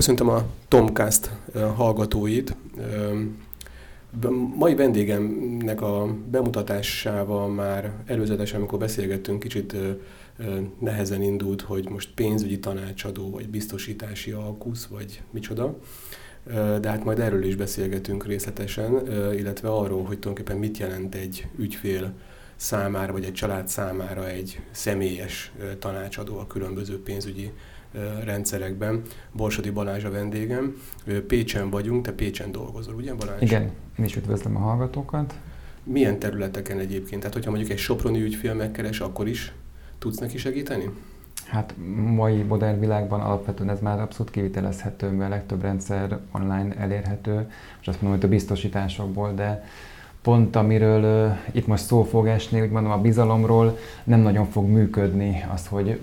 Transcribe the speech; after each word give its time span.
Köszöntöm 0.00 0.28
a 0.28 0.44
Tomcast 0.68 1.30
hallgatóit. 1.74 2.56
Mai 4.56 4.74
vendégemnek 4.74 5.80
a 5.80 6.16
bemutatásával 6.30 7.48
már 7.48 7.92
előzetesen, 8.06 8.58
amikor 8.58 8.78
beszélgettünk, 8.78 9.40
kicsit 9.40 9.76
nehezen 10.78 11.22
indult, 11.22 11.60
hogy 11.60 11.88
most 11.88 12.10
pénzügyi 12.14 12.58
tanácsadó, 12.58 13.30
vagy 13.30 13.48
biztosítási 13.48 14.30
alkusz, 14.30 14.86
vagy 14.86 15.22
micsoda. 15.30 15.78
De 16.80 16.88
hát 16.88 17.04
majd 17.04 17.18
erről 17.18 17.44
is 17.44 17.56
beszélgetünk 17.56 18.26
részletesen, 18.26 19.06
illetve 19.36 19.68
arról, 19.68 20.04
hogy 20.04 20.18
tulajdonképpen 20.18 20.56
mit 20.56 20.78
jelent 20.78 21.14
egy 21.14 21.46
ügyfél 21.58 22.12
számára, 22.56 23.12
vagy 23.12 23.24
egy 23.24 23.32
család 23.32 23.68
számára 23.68 24.28
egy 24.28 24.60
személyes 24.70 25.52
tanácsadó 25.78 26.38
a 26.38 26.46
különböző 26.46 27.02
pénzügyi 27.02 27.50
rendszerekben. 28.24 29.02
Borsodi 29.32 29.70
Balázs 29.70 30.04
a 30.04 30.10
vendégem. 30.10 30.76
Pécsen 31.26 31.70
vagyunk, 31.70 32.04
te 32.04 32.12
Pécsen 32.12 32.52
dolgozol, 32.52 32.94
ugye 32.94 33.14
Balázs? 33.14 33.40
Igen, 33.40 33.70
én 33.98 34.04
is 34.04 34.16
üdvözlöm 34.16 34.56
a 34.56 34.58
hallgatókat. 34.58 35.34
Milyen 35.84 36.18
területeken 36.18 36.78
egyébként? 36.78 37.20
Tehát, 37.20 37.34
hogyha 37.34 37.50
mondjuk 37.50 37.72
egy 37.72 37.78
soproni 37.78 38.22
ügyfél 38.22 38.54
megkeres, 38.54 39.00
akkor 39.00 39.28
is 39.28 39.52
tudsz 39.98 40.18
neki 40.18 40.38
segíteni? 40.38 40.90
Hát 41.46 41.74
mai 42.14 42.42
modern 42.42 42.80
világban 42.80 43.20
alapvetően 43.20 43.70
ez 43.70 43.80
már 43.80 44.00
abszolút 44.00 44.32
kivitelezhető, 44.32 45.10
mert 45.10 45.30
a 45.30 45.34
legtöbb 45.34 45.62
rendszer 45.62 46.18
online 46.32 46.74
elérhető, 46.76 47.50
és 47.80 47.88
azt 47.88 48.02
mondom, 48.02 48.20
hogy 48.20 48.28
a 48.28 48.32
biztosításokból, 48.32 49.32
de 49.34 49.64
pont 50.22 50.56
amiről 50.56 51.28
uh, 51.28 51.56
itt 51.56 51.66
most 51.66 51.84
szó 51.84 52.02
fog 52.04 52.26
esni, 52.26 52.60
úgy 52.60 52.70
mondom 52.70 52.92
a 52.92 53.00
bizalomról, 53.00 53.78
nem 54.04 54.20
nagyon 54.20 54.46
fog 54.46 54.68
működni 54.68 55.44
az, 55.54 55.66
hogy 55.66 56.00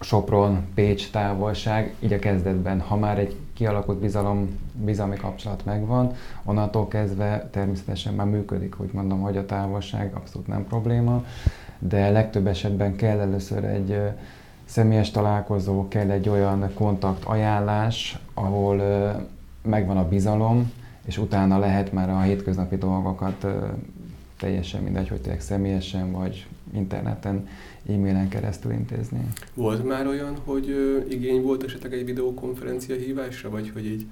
Sopron, 0.00 0.66
Pécs 0.74 1.10
távolság, 1.10 1.94
így 2.00 2.12
a 2.12 2.18
kezdetben, 2.18 2.80
ha 2.80 2.96
már 2.96 3.18
egy 3.18 3.36
kialakult 3.52 3.98
bizalom, 3.98 4.58
bizalmi 4.72 5.16
kapcsolat 5.16 5.64
megvan, 5.64 6.12
onnantól 6.44 6.88
kezdve 6.88 7.48
természetesen 7.50 8.14
már 8.14 8.26
működik, 8.26 8.80
úgy 8.80 8.92
mondom, 8.92 9.20
hogy 9.20 9.36
a 9.36 9.46
távolság 9.46 10.14
abszolút 10.14 10.46
nem 10.46 10.66
probléma, 10.66 11.24
de 11.78 12.10
legtöbb 12.10 12.46
esetben 12.46 12.96
kell 12.96 13.18
először 13.18 13.64
egy 13.64 14.00
személyes 14.64 15.10
találkozó, 15.10 15.88
kell 15.88 16.10
egy 16.10 16.28
olyan 16.28 16.70
kontakt 16.74 17.24
ajánlás, 17.24 18.18
ahol 18.34 18.82
megvan 19.62 19.96
a 19.96 20.08
bizalom, 20.08 20.72
és 21.04 21.18
utána 21.18 21.58
lehet 21.58 21.92
már 21.92 22.10
a 22.10 22.20
hétköznapi 22.20 22.76
dolgokat 22.76 23.46
teljesen 24.38 24.82
mindegy, 24.82 25.08
hogy 25.08 25.20
tényleg 25.20 25.40
személyesen 25.40 26.12
vagy 26.12 26.46
interneten, 26.72 27.46
e-mailen 27.88 28.28
keresztül 28.28 28.72
intézni. 28.72 29.26
Volt 29.54 29.84
már 29.84 30.06
olyan, 30.06 30.36
hogy 30.44 30.70
ö, 30.70 30.98
igény 31.08 31.42
volt 31.42 31.64
esetleg 31.64 31.92
egy 31.92 32.04
videokonferencia 32.04 32.96
hívásra, 32.96 33.50
vagy 33.50 33.70
hogy 33.74 33.86
így 33.86 34.06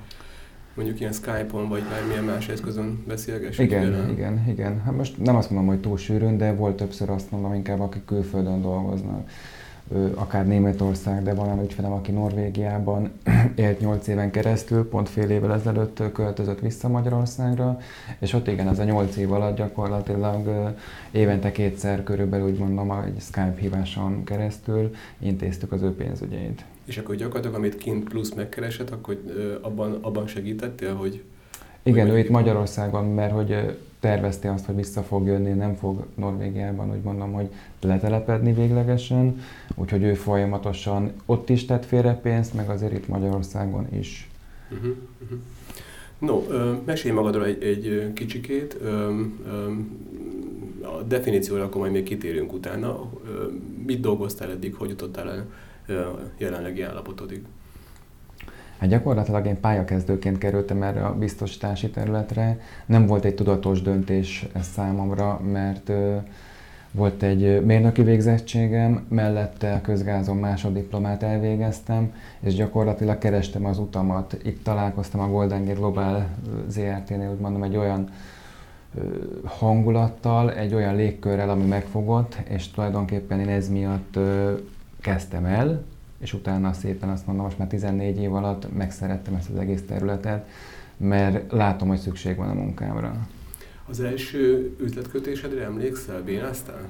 mondjuk 0.74 1.00
ilyen 1.00 1.12
Skype-on, 1.12 1.68
vagy 1.68 1.82
bármilyen 1.82 2.24
más 2.24 2.48
eszközön 2.48 3.04
beszélgessünk? 3.06 3.70
Igen, 3.70 3.86
igen, 3.86 4.10
igen, 4.10 4.44
igen. 4.48 4.80
Hát 4.80 4.96
most 4.96 5.18
nem 5.18 5.36
azt 5.36 5.50
mondom, 5.50 5.68
hogy 5.68 5.80
túl 5.80 5.96
sűrűn, 5.96 6.36
de 6.36 6.52
volt 6.52 6.76
többször 6.76 7.10
azt 7.10 7.30
mondom, 7.30 7.54
inkább 7.54 7.80
akik 7.80 8.04
külföldön 8.04 8.60
dolgoznak 8.60 9.30
akár 10.14 10.46
Németország, 10.46 11.22
de 11.22 11.34
van 11.34 11.46
olyan 11.46 11.62
ügyfelem, 11.62 11.92
aki 11.92 12.12
Norvégiában 12.12 13.10
élt 13.54 13.80
8 13.80 14.06
éven 14.06 14.30
keresztül, 14.30 14.88
pont 14.88 15.08
fél 15.08 15.30
évvel 15.30 15.52
ezelőtt 15.52 16.02
költözött 16.12 16.60
vissza 16.60 16.88
Magyarországra, 16.88 17.78
és 18.18 18.32
ott 18.32 18.48
igen, 18.48 18.68
ez 18.68 18.78
a 18.78 18.84
8 18.84 19.16
év 19.16 19.32
alatt 19.32 19.56
gyakorlatilag 19.56 20.74
évente 21.10 21.52
kétszer 21.52 22.02
körülbelül 22.02 22.46
úgy 22.46 22.58
mondom, 22.58 22.90
egy 22.90 23.20
Skype 23.20 23.56
híváson 23.58 24.24
keresztül 24.24 24.94
intéztük 25.18 25.72
az 25.72 25.82
ő 25.82 25.94
pénzügyeit. 25.94 26.64
És 26.84 26.98
akkor 26.98 27.14
gyakorlatilag, 27.14 27.56
amit 27.56 27.76
kint 27.76 28.08
plusz 28.08 28.34
megkeresett, 28.34 28.90
akkor 28.90 29.22
abban, 29.60 29.98
abban 30.00 30.26
segítettél, 30.26 30.94
hogy 30.94 31.22
igen, 31.82 32.08
ő 32.08 32.18
itt 32.18 32.28
Magyarországon, 32.28 33.04
mert 33.04 33.32
hogy 33.32 33.76
tervezte 34.02 34.52
azt, 34.52 34.64
hogy 34.64 34.74
vissza 34.74 35.02
fog 35.02 35.26
jönni, 35.26 35.52
nem 35.52 35.74
fog 35.74 36.06
Norvégiában, 36.14 36.90
úgy 36.90 37.02
mondom, 37.02 37.32
hogy 37.32 37.48
letelepedni 37.80 38.52
véglegesen, 38.52 39.40
úgyhogy 39.74 40.02
ő 40.02 40.14
folyamatosan 40.14 41.12
ott 41.26 41.48
is 41.48 41.64
tett 41.64 41.84
félre 41.84 42.14
pénzt, 42.14 42.54
meg 42.54 42.68
azért 42.68 42.92
itt 42.92 43.08
Magyarországon 43.08 43.86
is. 43.98 44.30
Uh-huh. 44.70 44.96
No, 46.18 46.42
mesélj 46.84 47.14
magadról 47.14 47.46
egy, 47.46 47.62
egy 47.62 48.12
kicsikét. 48.14 48.78
A 50.82 51.02
definícióra 51.02 51.64
akkor 51.64 51.80
majd 51.80 51.92
még 51.92 52.02
kitérünk 52.02 52.52
utána. 52.52 53.10
Mit 53.86 54.00
dolgoztál 54.00 54.50
eddig, 54.50 54.74
hogy 54.74 54.88
jutottál 54.88 55.30
el 55.30 55.46
jelenlegi 56.38 56.82
állapotodig? 56.82 57.42
Hát 58.82 58.90
gyakorlatilag 58.90 59.46
én 59.46 59.60
pályakezdőként 59.60 60.38
kerültem 60.38 60.82
erre 60.82 61.04
a 61.04 61.14
biztosítási 61.14 61.90
területre. 61.90 62.58
Nem 62.86 63.06
volt 63.06 63.24
egy 63.24 63.34
tudatos 63.34 63.82
döntés 63.82 64.46
ez 64.52 64.66
számomra, 64.66 65.40
mert 65.52 65.92
volt 66.90 67.22
egy 67.22 67.64
mérnöki 67.64 68.02
végzettségem, 68.02 69.06
mellette 69.08 69.72
a 69.72 69.80
közgázon 69.80 70.36
másoddiplomát 70.36 71.22
elvégeztem, 71.22 72.14
és 72.40 72.54
gyakorlatilag 72.54 73.18
kerestem 73.18 73.64
az 73.64 73.78
utamat. 73.78 74.36
Itt 74.44 74.64
találkoztam 74.64 75.20
a 75.20 75.28
Golden 75.28 75.64
Gate 75.64 75.78
Global 75.78 76.26
ZRT-nél, 76.68 77.36
úgy 77.40 77.62
egy 77.62 77.76
olyan 77.76 78.08
hangulattal, 79.44 80.52
egy 80.52 80.74
olyan 80.74 80.96
légkörrel, 80.96 81.50
ami 81.50 81.64
megfogott, 81.64 82.36
és 82.48 82.70
tulajdonképpen 82.70 83.40
én 83.40 83.48
ez 83.48 83.68
miatt 83.68 84.18
kezdtem 85.00 85.44
el, 85.44 85.82
és 86.22 86.32
utána 86.32 86.72
szépen 86.72 87.08
azt 87.08 87.26
mondom, 87.26 87.44
most 87.44 87.58
már 87.58 87.68
14 87.68 88.20
év 88.20 88.34
alatt 88.34 88.74
megszerettem 88.76 89.34
ezt 89.34 89.50
az 89.50 89.56
egész 89.56 89.82
területet, 89.86 90.48
mert 90.96 91.52
látom, 91.52 91.88
hogy 91.88 91.98
szükség 91.98 92.36
van 92.36 92.48
a 92.48 92.54
munkámra. 92.54 93.16
Az 93.88 94.00
első 94.00 94.76
üzletkötésedre 94.80 95.62
emlékszel, 95.64 96.22
bénáztál? 96.22 96.88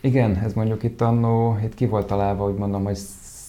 Igen, 0.00 0.36
ez 0.36 0.52
mondjuk 0.52 0.82
itt 0.82 1.00
annó, 1.00 1.58
itt 1.64 1.74
ki 1.74 1.86
volt 1.86 2.06
találva, 2.06 2.44
hogy 2.44 2.54
mondom, 2.54 2.84
hogy 2.84 2.98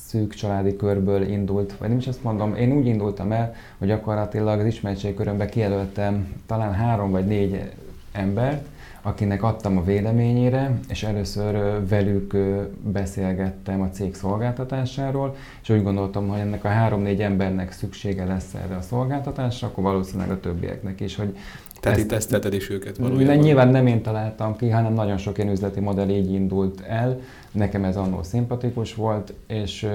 szűk 0.07 0.33
családi 0.33 0.75
körből 0.75 1.21
indult, 1.21 1.77
vagy 1.77 1.89
nem 1.89 1.97
is 1.97 2.07
azt 2.07 2.23
mondom, 2.23 2.55
én 2.55 2.71
úgy 2.71 2.85
indultam 2.85 3.31
el, 3.31 3.55
hogy 3.77 3.87
gyakorlatilag 3.87 4.59
az 4.59 4.65
ismertségkörömbe 4.65 5.45
kijelöltem 5.45 6.33
talán 6.45 6.73
három 6.73 7.11
vagy 7.11 7.25
négy 7.25 7.71
embert, 8.11 8.67
akinek 9.07 9.43
adtam 9.43 9.77
a 9.77 9.83
véleményére, 9.83 10.79
és 10.89 11.03
először 11.03 11.81
velük 11.87 12.37
beszélgettem 12.83 13.81
a 13.81 13.89
cég 13.89 14.15
szolgáltatásáról, 14.15 15.35
és 15.61 15.69
úgy 15.69 15.83
gondoltam, 15.83 16.27
hogy 16.27 16.39
ennek 16.39 16.63
a 16.63 16.67
három-négy 16.67 17.21
embernek 17.21 17.71
szüksége 17.71 18.25
lesz 18.25 18.53
erre 18.53 18.75
a 18.75 18.81
szolgáltatásra, 18.81 19.67
akkor 19.67 19.83
valószínűleg 19.83 20.31
a 20.31 20.39
többieknek 20.39 20.99
is, 20.99 21.15
hogy 21.15 21.37
tehát 21.79 21.97
itt 21.97 22.07
tesztelted 22.07 22.53
is 22.53 22.69
őket 22.69 22.97
valójában? 22.97 23.35
Nyilván 23.35 23.67
nem 23.67 23.87
én 23.87 24.01
találtam 24.01 24.55
ki, 24.55 24.69
hanem 24.69 24.93
nagyon 24.93 25.17
sok 25.17 25.37
ilyen 25.37 25.51
üzleti 25.51 25.79
modell 25.79 26.09
így 26.09 26.31
indult 26.31 26.81
el. 26.81 27.19
Nekem 27.51 27.83
ez 27.83 27.97
annól 27.97 28.23
szimpatikus 28.23 28.95
volt, 28.95 29.33
és 29.47 29.87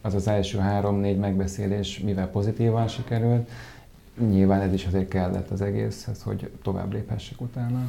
az 0.00 0.14
az 0.14 0.28
első 0.28 0.58
három-négy 0.58 1.18
megbeszélés, 1.18 1.98
mivel 1.98 2.28
pozitívan 2.28 2.88
sikerült, 2.88 3.48
nyilván 4.30 4.60
ez 4.60 4.72
is 4.72 4.86
azért 4.86 5.08
kellett 5.08 5.50
az 5.50 5.60
egészhez, 5.60 6.22
hogy 6.22 6.50
tovább 6.62 6.92
léphessek 6.92 7.40
utána 7.40 7.88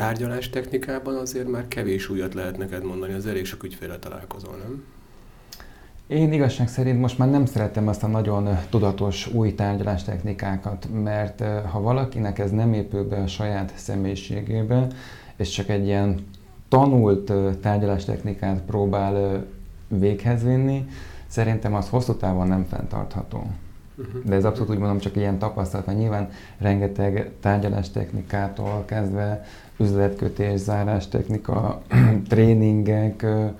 tárgyalás 0.00 0.50
technikában 0.50 1.14
azért 1.14 1.48
már 1.48 1.68
kevés 1.68 2.08
újat 2.08 2.34
lehet 2.34 2.58
neked 2.58 2.84
mondani, 2.84 3.12
az 3.12 3.26
elég 3.26 3.44
sok 3.44 3.62
ügyféle 3.62 3.98
találkozol, 3.98 4.56
nem? 4.56 4.84
Én 6.06 6.32
igazság 6.32 6.68
szerint 6.68 7.00
most 7.00 7.18
már 7.18 7.30
nem 7.30 7.46
szeretem 7.46 7.88
azt 7.88 8.02
a 8.02 8.06
nagyon 8.06 8.58
tudatos 8.70 9.26
új 9.32 9.54
tárgyalás 9.54 10.04
technikákat, 10.04 10.88
mert 11.02 11.42
ha 11.70 11.80
valakinek 11.80 12.38
ez 12.38 12.50
nem 12.50 12.72
épül 12.72 13.08
be 13.08 13.16
a 13.16 13.26
saját 13.26 13.72
személyiségébe, 13.76 14.86
és 15.36 15.48
csak 15.48 15.68
egy 15.68 15.84
ilyen 15.84 16.26
tanult 16.68 17.32
tárgyalás 17.60 18.04
technikát 18.04 18.60
próbál 18.60 19.44
véghez 19.88 20.42
vinni, 20.42 20.86
szerintem 21.26 21.74
az 21.74 21.88
hosszú 21.88 22.14
távon 22.14 22.46
nem 22.46 22.64
fenntartható. 22.64 23.46
Uh-huh. 23.96 24.24
De 24.24 24.34
ez 24.34 24.44
abszolút 24.44 24.70
úgy 24.70 24.78
mondom, 24.78 24.98
csak 24.98 25.16
ilyen 25.16 25.38
tapasztalat, 25.38 25.86
mert 25.86 25.98
nyilván 25.98 26.28
rengeteg 26.58 27.30
tárgyalás 27.40 27.90
technikától 27.90 28.84
kezdve 28.86 29.44
üzletkötés, 29.80 30.60
zárás 30.60 31.08
technika, 31.08 31.82
tréningeken 32.28 33.56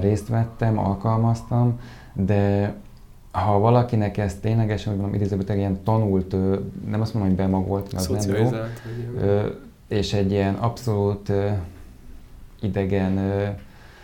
részt 0.00 0.28
vettem, 0.28 0.78
alkalmaztam, 0.78 1.80
de 2.12 2.74
ha 3.30 3.58
valakinek 3.58 4.16
ez 4.16 4.34
ténylegesen, 4.40 4.92
hogy 4.92 5.00
mondom, 5.00 5.20
idézőben 5.20 5.56
ilyen 5.56 5.82
tanult, 5.82 6.36
nem 6.90 7.00
azt 7.00 7.14
mondom, 7.14 7.34
hogy 7.34 7.44
bemagolt, 7.44 7.92
az 7.92 8.06
nem 8.06 8.36
jó, 8.36 8.50
és 9.88 10.12
egy 10.12 10.30
ilyen 10.30 10.54
abszolút 10.54 11.32
idegen 12.60 13.20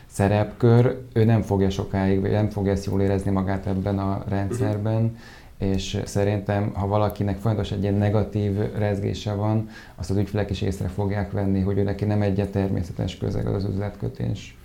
szerepkör, 0.07 1.01
ő 1.13 1.25
nem 1.25 1.43
fogja 1.43 1.71
sokáig, 1.71 2.21
nem 2.21 2.49
fogja 2.49 2.73
ezt 2.73 2.85
jól 2.85 3.01
érezni 3.01 3.31
magát 3.31 3.67
ebben 3.67 3.99
a 3.99 4.25
rendszerben, 4.29 4.95
uh-huh 4.95 5.19
és 5.61 5.99
szerintem, 6.05 6.75
ha 6.75 6.87
valakinek 6.87 7.39
fontos 7.39 7.73
egy 7.73 7.83
ilyen 7.83 7.95
negatív 7.95 8.59
rezgése 8.77 9.33
van, 9.33 9.69
azt 9.97 10.11
az 10.11 10.17
ügyfelek 10.17 10.51
is 10.51 10.63
észre 10.63 10.89
fogják 10.89 11.31
venni, 11.31 11.61
hogy 11.61 11.79
ő 11.79 11.83
neki 11.83 12.05
nem 12.05 12.23
egy 12.23 12.49
természetes 12.51 13.17
közeg 13.17 13.47
az 13.47 13.65
üzletkötés. 13.65 14.57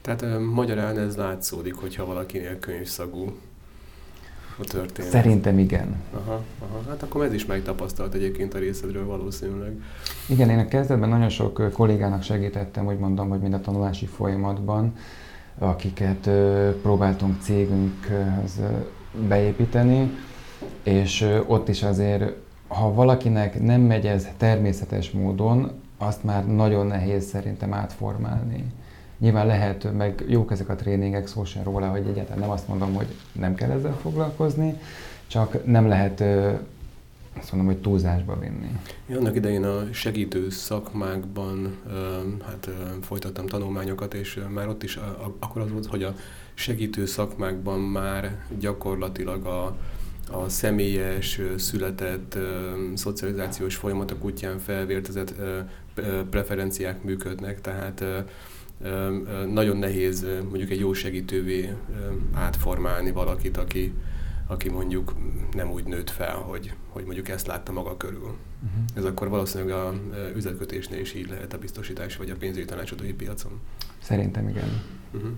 Tehát 0.00 0.24
magyarán 0.54 0.98
ez 0.98 1.16
látszódik, 1.16 1.74
hogyha 1.74 2.06
valakinél 2.06 2.58
könyvszagú 2.58 3.32
a 4.58 4.64
történet. 4.64 5.10
Szerintem 5.10 5.58
igen. 5.58 6.02
Aha, 6.12 6.42
aha. 6.58 6.82
Hát 6.88 7.02
akkor 7.02 7.24
ez 7.24 7.32
is 7.32 7.46
megtapasztalt 7.46 8.14
egyébként 8.14 8.54
a 8.54 8.58
részedről 8.58 9.06
valószínűleg. 9.06 9.82
Igen, 10.28 10.50
én 10.50 10.58
a 10.58 10.68
kezdetben 10.68 11.08
nagyon 11.08 11.28
sok 11.28 11.72
kollégának 11.72 12.22
segítettem, 12.22 12.84
hogy 12.84 12.98
mondom, 12.98 13.28
hogy 13.28 13.40
mind 13.40 13.54
a 13.54 13.60
tanulási 13.60 14.06
folyamatban, 14.06 14.96
akiket 15.58 16.30
próbáltunk 16.82 17.42
cégünkhöz 17.42 18.60
beépíteni, 19.28 20.10
és 20.82 21.40
ott 21.46 21.68
is 21.68 21.82
azért, 21.82 22.32
ha 22.68 22.94
valakinek 22.94 23.62
nem 23.62 23.80
megy 23.80 24.06
ez 24.06 24.28
természetes 24.36 25.10
módon, 25.10 25.70
azt 25.98 26.24
már 26.24 26.46
nagyon 26.46 26.86
nehéz 26.86 27.24
szerintem 27.24 27.72
átformálni. 27.72 28.64
Nyilván 29.18 29.46
lehet, 29.46 29.96
meg 29.96 30.24
jók 30.28 30.52
ezek 30.52 30.68
a 30.68 30.74
tréningek, 30.74 31.26
szó 31.26 31.44
sem 31.44 31.62
róla, 31.62 31.88
hogy 31.88 32.06
egyáltalán 32.06 32.38
nem 32.38 32.50
azt 32.50 32.68
mondom, 32.68 32.94
hogy 32.94 33.06
nem 33.32 33.54
kell 33.54 33.70
ezzel 33.70 33.96
foglalkozni, 34.02 34.74
csak 35.26 35.66
nem 35.66 35.88
lehet 35.88 36.24
azt 37.38 37.52
mondom, 37.52 37.72
hogy 37.72 37.80
túlzásba 37.80 38.38
vinni. 38.38 38.78
Én 39.10 39.16
annak 39.16 39.34
idején 39.36 39.64
a 39.64 39.92
segítő 39.92 40.50
szakmákban 40.50 41.78
hát, 42.46 42.68
folytattam 43.00 43.46
tanulmányokat, 43.46 44.14
és 44.14 44.40
már 44.48 44.68
ott 44.68 44.82
is 44.82 44.98
akkor 45.38 45.62
az 45.62 45.70
volt, 45.70 45.86
hogy 45.86 46.02
a 46.02 46.14
segítő 46.60 47.06
szakmákban 47.06 47.80
már 47.80 48.44
gyakorlatilag 48.58 49.46
a, 49.46 49.76
a 50.30 50.48
személyes, 50.48 51.40
született, 51.56 52.38
szocializációs 52.94 53.76
folyamatok 53.76 54.24
útján 54.24 54.58
felvértezett 54.58 55.34
preferenciák 56.30 57.02
működnek, 57.02 57.60
tehát 57.60 58.04
nagyon 59.52 59.76
nehéz 59.76 60.26
mondjuk 60.48 60.70
egy 60.70 60.78
jó 60.78 60.92
segítővé 60.92 61.74
átformálni 62.32 63.10
valakit, 63.10 63.56
aki, 63.56 63.92
aki 64.46 64.68
mondjuk 64.68 65.14
nem 65.52 65.70
úgy 65.70 65.84
nőtt 65.84 66.10
fel, 66.10 66.36
hogy, 66.36 66.72
hogy 66.88 67.04
mondjuk 67.04 67.28
ezt 67.28 67.46
látta 67.46 67.72
maga 67.72 67.96
körül. 67.96 68.18
Uh-huh. 68.18 68.84
Ez 68.94 69.04
akkor 69.04 69.28
valószínűleg 69.28 69.74
a 69.74 69.94
üzletkötésnél 70.36 71.00
is 71.00 71.14
így 71.14 71.28
lehet 71.28 71.52
a 71.52 71.58
biztosítás 71.58 72.16
vagy 72.16 72.30
a 72.30 72.36
pénzügyi 72.36 72.64
tanácsadói 72.64 73.12
piacon. 73.12 73.60
Szerintem 74.02 74.48
igen. 74.48 74.82
Uh-huh. 75.12 75.30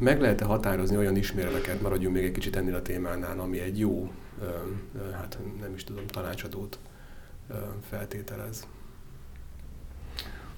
Meg 0.00 0.20
lehet-e 0.20 0.44
határozni 0.44 0.96
olyan 0.96 1.16
ismérveket, 1.16 1.82
maradjunk 1.82 2.14
még 2.14 2.24
egy 2.24 2.32
kicsit 2.32 2.56
ennél 2.56 2.74
a 2.74 2.82
témánál, 2.82 3.40
ami 3.40 3.60
egy 3.60 3.78
jó, 3.78 4.10
hát 5.12 5.38
nem 5.60 5.74
is 5.74 5.84
tudom, 5.84 6.06
tanácsadót 6.06 6.78
feltételez? 7.88 8.66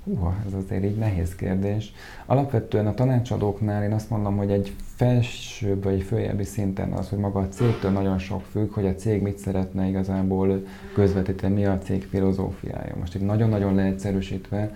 Húha, 0.04 0.34
ez 0.46 0.52
azért 0.52 0.84
így 0.84 0.96
nehéz 0.96 1.34
kérdés. 1.34 1.92
Alapvetően 2.26 2.86
a 2.86 2.94
tanácsadóknál 2.94 3.82
én 3.82 3.92
azt 3.92 4.10
mondom, 4.10 4.36
hogy 4.36 4.50
egy 4.50 4.74
felsőbb 4.96 5.82
vagy 5.82 6.02
följebbi 6.02 6.44
szinten 6.44 6.92
az, 6.92 7.08
hogy 7.08 7.18
maga 7.18 7.40
a 7.40 7.48
cégtől 7.48 7.90
nagyon 7.90 8.18
sok 8.18 8.42
függ, 8.50 8.72
hogy 8.72 8.86
a 8.86 8.94
cég 8.94 9.22
mit 9.22 9.38
szeretne 9.38 9.86
igazából 9.86 10.66
közvetíteni, 10.94 11.54
mi 11.54 11.66
a 11.66 11.78
cég 11.78 12.04
filozófiája. 12.04 12.96
Most 12.96 13.14
egy 13.14 13.20
nagyon-nagyon 13.20 13.74
leegyszerűsítve, 13.74 14.74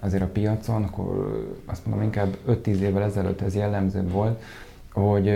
azért 0.00 0.22
a 0.22 0.26
piacon, 0.26 0.82
akkor 0.82 1.46
azt 1.66 1.86
mondom 1.86 2.04
inkább 2.04 2.36
5-10 2.48 2.66
évvel 2.66 3.02
ezelőtt 3.02 3.40
ez 3.40 3.54
jellemző 3.54 4.08
volt, 4.08 4.42
hogy 4.92 5.28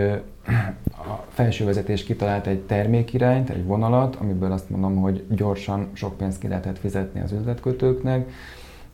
a 1.12 1.24
felső 1.28 1.64
vezetés 1.64 2.04
kitalált 2.04 2.46
egy 2.46 2.60
termékirányt, 2.60 3.50
egy 3.50 3.64
vonalat, 3.64 4.16
amiből 4.16 4.52
azt 4.52 4.70
mondom, 4.70 4.96
hogy 4.96 5.24
gyorsan 5.28 5.88
sok 5.92 6.16
pénzt 6.16 6.38
ki 6.38 6.48
lehetett 6.48 6.78
fizetni 6.78 7.20
az 7.20 7.32
üzletkötőknek, 7.32 8.30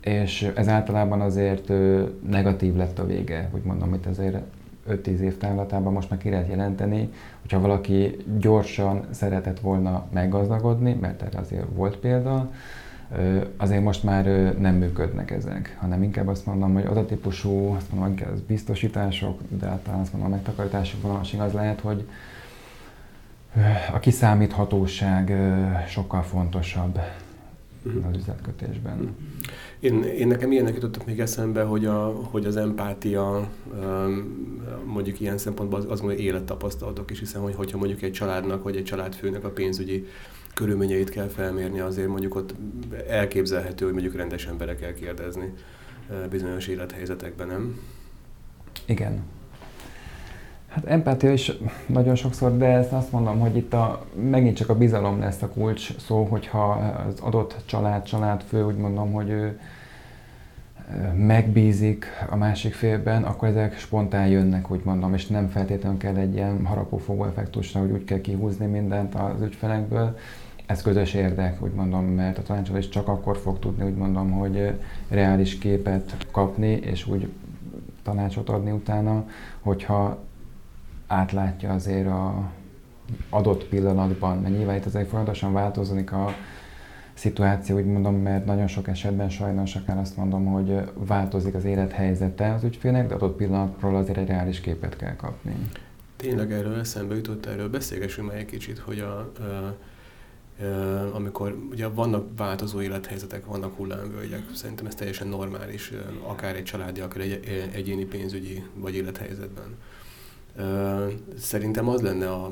és 0.00 0.52
ez 0.54 0.68
általában 0.68 1.20
azért 1.20 1.72
negatív 2.28 2.76
lett 2.76 2.98
a 2.98 3.06
vége, 3.06 3.48
hogy 3.52 3.62
mondom, 3.64 3.94
itt 3.94 4.06
azért 4.06 4.36
5-10 4.90 5.06
év 5.06 5.36
távlatában 5.36 5.92
most 5.92 6.10
már 6.10 6.18
ki 6.18 6.30
lehet 6.30 6.48
jelenteni, 6.48 7.10
hogyha 7.40 7.60
valaki 7.60 8.16
gyorsan 8.38 9.04
szeretett 9.10 9.60
volna 9.60 10.06
meggazdagodni, 10.12 10.96
mert 11.00 11.22
erre 11.22 11.38
azért 11.38 11.66
volt 11.74 11.96
példa, 11.96 12.50
azért 13.56 13.82
most 13.82 14.02
már 14.02 14.24
nem 14.58 14.74
működnek 14.74 15.30
ezek, 15.30 15.76
hanem 15.80 16.02
inkább 16.02 16.28
azt 16.28 16.46
mondom, 16.46 16.74
hogy 16.74 16.84
az 16.84 16.96
a 16.96 17.04
típusú, 17.04 17.74
azt 17.76 17.90
mondom, 17.90 18.10
inkább 18.10 18.32
az 18.32 18.40
biztosítások, 18.40 19.40
de 19.48 19.66
általán 19.66 20.00
azt 20.00 20.12
mondom, 20.12 20.32
a 20.32 20.34
megtakarítási 20.34 20.96
vonalasig 21.02 21.40
az 21.40 21.52
lehet, 21.52 21.80
hogy 21.80 22.08
a 23.92 23.98
kiszámíthatóság 23.98 25.32
sokkal 25.88 26.22
fontosabb 26.22 27.00
az 28.10 28.16
üzletkötésben. 28.16 29.16
Én, 29.80 30.02
én 30.02 30.26
nekem 30.26 30.52
ilyenek 30.52 30.74
jutottak 30.74 31.06
még 31.06 31.20
eszembe, 31.20 31.62
hogy, 31.62 31.84
a, 31.84 32.06
hogy 32.30 32.44
az 32.44 32.56
empátia 32.56 33.48
mondjuk 34.84 35.20
ilyen 35.20 35.38
szempontból 35.38 35.78
az, 35.78 35.86
az 35.88 36.00
mondja 36.00 36.18
élettapasztalatok 36.18 37.10
is, 37.10 37.18
hiszen 37.18 37.40
hogy, 37.40 37.54
hogyha 37.54 37.78
mondjuk 37.78 38.02
egy 38.02 38.12
családnak 38.12 38.62
vagy 38.62 38.76
egy 38.76 38.84
családfőnek 38.84 39.44
a 39.44 39.50
pénzügyi 39.50 40.06
körülményeit 40.56 41.10
kell 41.10 41.28
felmérni, 41.28 41.80
azért 41.80 42.08
mondjuk 42.08 42.34
ott 42.34 42.54
elképzelhető, 43.08 43.84
hogy 43.84 43.94
mondjuk 43.94 44.16
rendes 44.16 44.46
emberek 44.46 44.78
kell 44.78 44.92
kérdezni 44.92 45.52
bizonyos 46.30 46.66
élethelyzetekben, 46.66 47.46
nem? 47.46 47.80
Igen. 48.84 49.22
Hát 50.68 50.84
empátia 50.84 51.32
is 51.32 51.52
nagyon 51.86 52.14
sokszor, 52.14 52.56
de 52.56 52.66
ezt 52.66 52.92
azt 52.92 53.12
mondom, 53.12 53.38
hogy 53.38 53.56
itt 53.56 53.72
a, 53.72 54.04
megint 54.30 54.56
csak 54.56 54.68
a 54.68 54.76
bizalom 54.76 55.20
lesz 55.20 55.42
a 55.42 55.48
kulcs 55.48 55.96
szó, 55.98 56.24
hogyha 56.24 56.72
az 57.08 57.20
adott 57.20 57.56
család, 57.66 58.02
családfő 58.02 58.64
úgy 58.64 58.76
mondom, 58.76 59.12
hogy 59.12 59.28
ő 59.28 59.60
megbízik 61.16 62.06
a 62.30 62.36
másik 62.36 62.74
félben, 62.74 63.24
akkor 63.24 63.48
ezek 63.48 63.78
spontán 63.78 64.28
jönnek, 64.28 64.70
úgy 64.70 64.84
mondom, 64.84 65.14
és 65.14 65.26
nem 65.26 65.48
feltétlenül 65.48 65.98
kell 65.98 66.16
egy 66.16 66.34
ilyen 66.34 66.66
harapófogó 66.66 67.24
effektusra, 67.24 67.80
hogy 67.80 67.90
úgy 67.90 68.04
kell 68.04 68.20
kihúzni 68.20 68.66
mindent 68.66 69.14
az 69.14 69.42
ügyfelekből. 69.42 70.16
Ez 70.66 70.82
közös 70.82 71.14
érdek, 71.14 71.62
úgy 71.62 71.72
mondom, 71.72 72.04
mert 72.04 72.38
a 72.38 72.42
tanácsadó 72.42 72.78
csak 72.78 73.08
akkor 73.08 73.36
fog 73.36 73.58
tudni, 73.58 73.84
úgy 73.84 73.96
mondom, 73.96 74.30
hogy 74.30 74.72
reális 75.08 75.58
képet 75.58 76.26
kapni, 76.30 76.70
és 76.70 77.06
úgy 77.06 77.28
tanácsot 78.02 78.48
adni 78.48 78.70
utána, 78.70 79.28
hogyha 79.60 80.24
átlátja 81.06 81.72
azért 81.72 82.06
a 82.06 82.50
adott 83.30 83.64
pillanatban, 83.64 84.38
mert 84.38 84.56
nyilván 84.56 84.76
itt 84.76 84.84
azért 84.84 85.08
folyamatosan 85.08 85.52
változik 85.52 86.12
a 86.12 86.34
szituáció, 87.14 87.76
úgy 87.76 87.84
mondom, 87.84 88.14
mert 88.14 88.44
nagyon 88.44 88.66
sok 88.66 88.88
esetben 88.88 89.28
sajnos 89.28 89.74
akár 89.74 89.98
azt 89.98 90.16
mondom, 90.16 90.46
hogy 90.46 90.90
változik 90.94 91.54
az 91.54 91.64
élethelyzete 91.64 92.52
az 92.52 92.64
ügyfélnek, 92.64 93.08
de 93.08 93.14
adott 93.14 93.36
pillanatról 93.36 93.96
azért 93.96 94.18
egy 94.18 94.28
reális 94.28 94.60
képet 94.60 94.96
kell 94.96 95.16
kapni. 95.16 95.56
Tényleg 96.16 96.52
erről 96.52 96.78
eszembe 96.78 97.14
jutott, 97.14 97.46
erről 97.46 97.68
beszélgessünk 97.68 98.28
már 98.28 98.36
egy 98.36 98.44
kicsit, 98.44 98.78
hogy 98.78 98.98
a, 98.98 99.18
a 99.18 99.76
amikor 101.12 101.56
ugye 101.70 101.86
vannak 101.86 102.28
változó 102.36 102.80
élethelyzetek, 102.80 103.46
vannak 103.46 103.76
hullámvölgyek, 103.76 104.42
szerintem 104.54 104.86
ez 104.86 104.94
teljesen 104.94 105.28
normális, 105.28 105.92
akár 106.22 106.56
egy 106.56 106.64
családi, 106.64 107.00
akár 107.00 107.20
egy 107.20 107.68
egyéni 107.72 108.04
pénzügyi 108.04 108.62
vagy 108.74 108.94
élethelyzetben. 108.94 109.76
Szerintem 111.38 111.88
az 111.88 112.00
lenne 112.00 112.30
a 112.30 112.50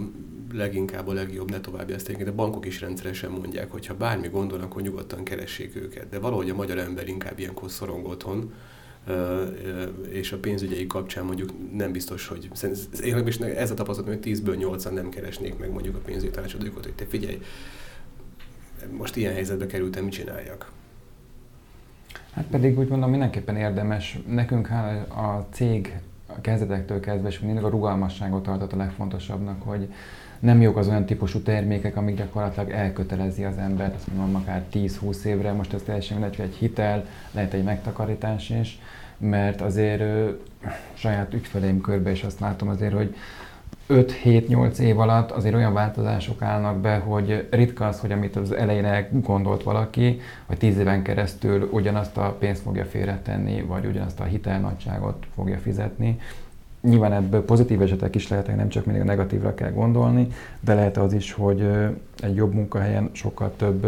leginkább 0.52 1.08
a 1.08 1.12
legjobb, 1.12 1.50
ne 1.50 1.60
további 1.60 1.92
ezt 1.92 2.08
a 2.26 2.32
bankok 2.32 2.66
is 2.66 2.80
rendszeresen 2.80 3.30
mondják, 3.30 3.70
hogy 3.70 3.86
ha 3.86 3.94
bármi 3.94 4.28
gondolnak, 4.28 4.66
akkor 4.66 4.82
nyugodtan 4.82 5.24
keressék 5.24 5.76
őket. 5.76 6.08
De 6.08 6.18
valahogy 6.18 6.50
a 6.50 6.54
magyar 6.54 6.78
ember 6.78 7.08
inkább 7.08 7.38
ilyenkor 7.38 7.70
szorong 7.70 8.06
otthon, 8.06 8.52
és 10.08 10.32
a 10.32 10.38
pénzügyei 10.38 10.86
kapcsán 10.86 11.24
mondjuk 11.24 11.50
nem 11.72 11.92
biztos, 11.92 12.26
hogy 12.26 12.48
én 13.04 13.26
is 13.26 13.36
ez 13.36 13.70
a 13.70 13.74
tapasztalat, 13.74 14.24
hogy 14.24 14.34
10-ből 14.34 14.56
8 14.56 14.84
nem 14.84 15.08
keresnék 15.08 15.58
meg 15.58 15.70
mondjuk 15.70 15.96
a 15.96 15.98
pénzügyi 15.98 16.30
tanácsadókat, 16.30 16.84
hogy 16.84 16.94
te 16.94 17.06
figyelj, 17.06 17.40
most 18.90 19.16
ilyen 19.16 19.32
helyzetbe 19.32 19.66
kerültem, 19.66 20.04
mit 20.04 20.12
csináljak? 20.12 20.72
Hát 22.34 22.44
pedig 22.50 22.78
úgy 22.78 22.88
mondom, 22.88 23.10
mindenképpen 23.10 23.56
érdemes. 23.56 24.18
Nekünk 24.26 24.70
a 25.08 25.46
cég 25.50 25.98
a 26.26 26.40
kezdetektől 26.40 27.00
kezdve, 27.00 27.28
és 27.28 27.40
mindig 27.40 27.64
a 27.64 27.68
rugalmasságot 27.68 28.42
tartott 28.42 28.72
a 28.72 28.76
legfontosabbnak, 28.76 29.62
hogy 29.62 29.88
nem 30.38 30.60
jók 30.60 30.76
az 30.76 30.88
olyan 30.88 31.04
típusú 31.04 31.40
termékek, 31.40 31.96
amik 31.96 32.16
gyakorlatilag 32.16 32.70
elkötelezi 32.70 33.44
az 33.44 33.56
embert, 33.58 33.94
azt 33.94 34.06
mondom, 34.14 34.34
akár 34.42 34.64
10-20 34.72 35.22
évre, 35.24 35.52
most 35.52 35.72
ez 35.72 35.82
teljesen 35.82 36.18
mindegy, 36.18 36.40
egy 36.40 36.54
hitel, 36.54 37.06
lehet 37.30 37.52
egy 37.52 37.64
megtakarítás 37.64 38.50
is, 38.50 38.78
mert 39.18 39.60
azért 39.60 40.00
ö, 40.00 40.30
saját 40.94 41.34
ügyfeleim 41.34 41.80
körbe 41.80 42.10
is 42.10 42.22
azt 42.22 42.40
látom 42.40 42.68
azért, 42.68 42.92
hogy 42.92 43.14
5-7-8 43.88 44.78
év 44.78 44.98
alatt 44.98 45.30
azért 45.30 45.54
olyan 45.54 45.72
változások 45.72 46.42
állnak 46.42 46.80
be, 46.80 46.96
hogy 46.96 47.48
ritka 47.50 47.86
az, 47.86 48.00
hogy 48.00 48.12
amit 48.12 48.36
az 48.36 48.52
elején 48.52 49.08
gondolt 49.10 49.62
valaki, 49.62 50.20
hogy 50.46 50.56
10 50.58 50.78
éven 50.78 51.02
keresztül 51.02 51.68
ugyanazt 51.72 52.16
a 52.16 52.36
pénzt 52.38 52.62
fogja 52.62 52.84
félretenni, 52.84 53.62
vagy 53.62 53.86
ugyanazt 53.86 54.20
a 54.20 54.24
hitelnagyságot 54.24 55.26
fogja 55.34 55.58
fizetni. 55.58 56.20
Nyilván 56.80 57.12
ebből 57.12 57.44
pozitív 57.44 57.82
esetek 57.82 58.14
is 58.14 58.28
lehetnek, 58.28 58.56
nem 58.56 58.68
csak 58.68 58.84
mindig 58.84 59.02
a 59.02 59.06
negatívra 59.06 59.54
kell 59.54 59.70
gondolni, 59.70 60.28
de 60.60 60.74
lehet 60.74 60.96
az 60.96 61.12
is, 61.12 61.32
hogy 61.32 61.68
egy 62.20 62.34
jobb 62.34 62.54
munkahelyen 62.54 63.10
sokkal 63.12 63.52
több 63.56 63.86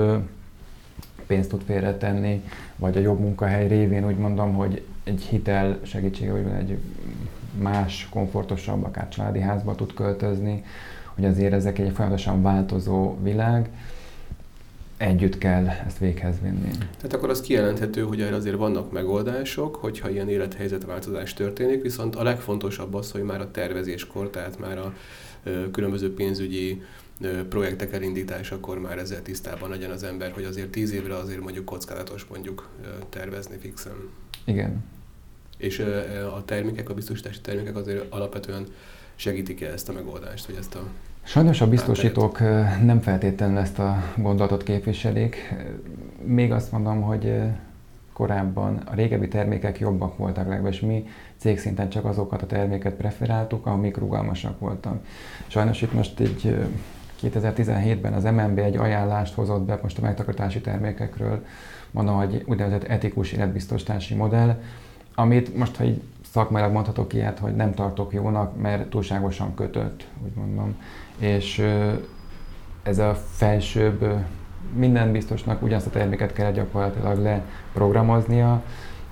pénzt 1.27 1.49
tud 1.49 1.63
félretenni, 1.67 2.43
vagy 2.77 2.97
a 2.97 3.01
jobb 3.01 3.21
munkahely 3.21 3.69
révén 3.69 4.07
úgy 4.07 4.17
mondom, 4.17 4.55
hogy 4.55 4.85
egy 5.05 5.21
hitel 5.21 5.79
segítsége, 5.83 6.33
vagy 6.33 6.47
egy 6.59 6.79
más, 7.59 8.09
komfortosabb, 8.11 8.85
akár 8.85 9.09
családi 9.09 9.41
házba 9.41 9.75
tud 9.75 9.95
költözni, 9.95 10.65
hogy 11.15 11.25
azért 11.25 11.53
ezek 11.53 11.79
egy 11.79 11.93
folyamatosan 11.95 12.43
változó 12.43 13.17
világ, 13.23 13.71
együtt 14.97 15.39
kell 15.39 15.67
ezt 15.87 15.99
véghez 15.99 16.41
vinni. 16.43 16.71
Tehát 16.71 17.13
akkor 17.13 17.31
az 17.31 17.41
kijelenthető, 17.41 18.03
hogy 18.03 18.21
erre 18.21 18.35
azért 18.35 18.57
vannak 18.57 18.93
megoldások, 18.93 19.77
hogyha 19.77 20.11
ilyen 20.11 20.29
élethelyzetváltozás 20.29 21.35
történik, 21.35 21.83
viszont 21.83 22.17
a 22.17 22.23
legfontosabb 22.23 22.95
az, 22.95 23.11
hogy 23.11 23.23
már 23.23 23.41
a 23.41 23.51
tervezéskor, 23.51 24.31
tehát 24.31 24.59
már 24.59 24.79
a 24.79 24.95
különböző 25.73 26.15
pénzügyi 26.15 26.83
projektek 27.49 27.93
elindításakor 27.93 28.79
már 28.79 28.99
ezzel 28.99 29.23
tisztában 29.23 29.71
legyen 29.71 29.91
az 29.91 30.03
ember, 30.03 30.33
hogy 30.33 30.45
azért 30.45 30.69
tíz 30.69 30.93
évre 30.93 31.17
azért 31.17 31.41
mondjuk 31.41 31.65
kockázatos 31.65 32.27
mondjuk 32.31 32.69
tervezni 33.09 33.57
fixen. 33.61 34.09
Igen. 34.45 34.85
És 35.57 35.79
a 36.37 36.45
termékek, 36.45 36.89
a 36.91 36.95
biztosítási 36.95 37.41
termékek 37.41 37.77
azért 37.77 38.13
alapvetően 38.13 38.67
segítik-e 39.15 39.73
ezt 39.73 39.89
a 39.89 39.93
megoldást, 39.93 40.47
vagy 40.47 40.57
ezt 40.59 40.75
a 40.75 40.81
Sajnos 41.23 41.61
a 41.61 41.69
biztosítók 41.69 42.41
nem 42.85 43.01
feltétlenül 43.01 43.59
ezt 43.59 43.79
a 43.79 44.03
gondolatot 44.17 44.63
képviselik. 44.63 45.55
Még 46.25 46.53
azt 46.53 46.73
mondom, 46.73 47.01
hogy 47.01 47.33
korábban 48.13 48.77
a 48.77 48.95
régebbi 48.95 49.29
termékek 49.29 49.79
jobbak 49.79 50.17
voltak 50.17 50.49
legalábbis 50.49 50.81
mi 50.81 51.07
cégszinten 51.37 51.89
csak 51.89 52.05
azokat 52.05 52.43
a 52.43 52.47
terméket 52.47 52.95
preferáltuk, 52.95 53.67
amik 53.67 53.97
rugalmasak 53.97 54.61
voltak. 54.61 55.05
Sajnos 55.47 55.83
itt 55.83 55.93
most 55.93 56.21
egy 56.21 56.57
2017-ben 57.23 58.13
az 58.13 58.25
MNB 58.25 58.59
egy 58.59 58.77
ajánlást 58.77 59.35
hozott 59.35 59.63
be 59.63 59.79
most 59.83 59.99
a 59.99 60.03
megtakarítási 60.03 60.61
termékekről, 60.61 61.45
mondom, 61.91 62.17
hogy 62.17 62.43
úgynevezett 62.47 62.85
etikus 62.85 63.33
életbiztosítási 63.33 64.15
modell, 64.15 64.61
amit 65.19 65.57
most, 65.57 65.77
ha 65.77 65.85
így 65.85 66.03
szakmailag 66.31 66.73
mondhatok 66.73 67.13
ilyet, 67.13 67.39
hogy 67.39 67.57
nem 67.57 67.75
tartok 67.75 68.13
jónak, 68.13 68.61
mert 68.61 68.91
túlságosan 68.91 69.55
kötött, 69.55 70.07
úgy 70.25 70.35
mondom. 70.35 70.77
És 71.19 71.67
ez 72.83 72.99
a 72.99 73.15
felsőbb, 73.15 74.05
minden 74.75 75.13
biztosnak 75.13 75.63
ugyanazt 75.63 75.87
a 75.87 75.91
terméket 75.91 76.33
kell 76.33 76.53
gyakorlatilag 76.53 77.19
leprogramoznia, 77.19 78.63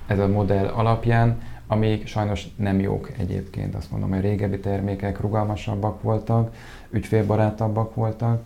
ez 0.07 0.19
a 0.19 0.27
modell 0.27 0.65
alapján, 0.65 1.41
amik 1.67 2.07
sajnos 2.07 2.47
nem 2.55 2.79
jók 2.79 3.11
egyébként. 3.17 3.75
Azt 3.75 3.91
mondom, 3.91 4.09
hogy 4.09 4.21
régebbi 4.21 4.59
termékek 4.59 5.19
rugalmasabbak 5.19 6.01
voltak, 6.01 6.55
ügyfélbarátabbak 6.89 7.95
voltak. 7.95 8.41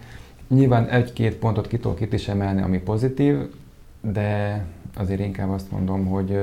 Nyilván 0.48 0.88
egy-két 0.88 1.36
pontot 1.36 1.68
ki 1.68 1.80
tudok 1.80 2.02
itt 2.02 2.14
is 2.14 2.28
emelni, 2.28 2.62
ami 2.62 2.78
pozitív, 2.80 3.38
de 4.02 4.66
azért 4.98 5.20
inkább 5.20 5.50
azt 5.50 5.72
mondom, 5.72 6.06
hogy 6.06 6.40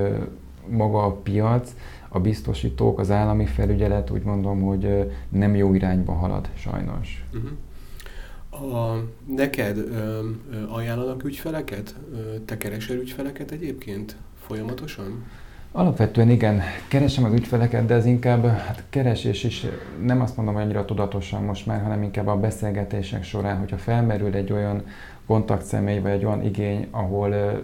maga 0.69 1.05
a 1.05 1.13
piac, 1.13 1.75
a 2.09 2.21
biztosítók, 2.21 2.99
az 2.99 3.11
állami 3.11 3.47
felügyelet 3.47 4.11
úgy 4.11 4.23
mondom, 4.23 4.61
hogy 4.61 5.13
nem 5.29 5.55
jó 5.55 5.75
irányba 5.75 6.13
halad 6.13 6.49
sajnos. 6.55 7.27
Uh-huh. 7.35 7.51
A, 8.75 9.05
neked 9.37 9.79
ö, 9.79 10.21
ö, 10.51 10.69
ajánlanak 10.69 11.25
ügyfeleket? 11.25 11.95
Ö, 12.13 12.39
te 12.45 12.57
keresel 12.57 12.97
ügyfeleket 12.97 13.51
egyébként 13.51 14.17
folyamatosan? 14.41 15.25
Alapvetően 15.73 16.31
igen, 16.31 16.63
keresem 16.89 17.25
az 17.25 17.33
ügyfeleket, 17.33 17.87
de 17.87 17.95
ez 17.95 18.07
inkább 18.07 18.47
hát 18.47 18.83
keresés 18.91 19.45
is, 19.45 19.67
nem 20.03 20.21
azt 20.21 20.37
mondom, 20.37 20.55
hogy 20.55 20.63
annyira 20.63 20.85
tudatosan 20.85 21.43
most 21.43 21.67
már, 21.67 21.83
hanem 21.83 22.03
inkább 22.03 22.27
a 22.27 22.37
beszélgetések 22.37 23.25
során, 23.25 23.59
hogyha 23.59 23.77
felmerül 23.77 24.35
egy 24.35 24.53
olyan 24.53 24.83
kontaktszemély, 25.27 25.99
vagy 25.99 26.11
egy 26.11 26.25
olyan 26.25 26.45
igény, 26.45 26.87
ahol 26.91 27.63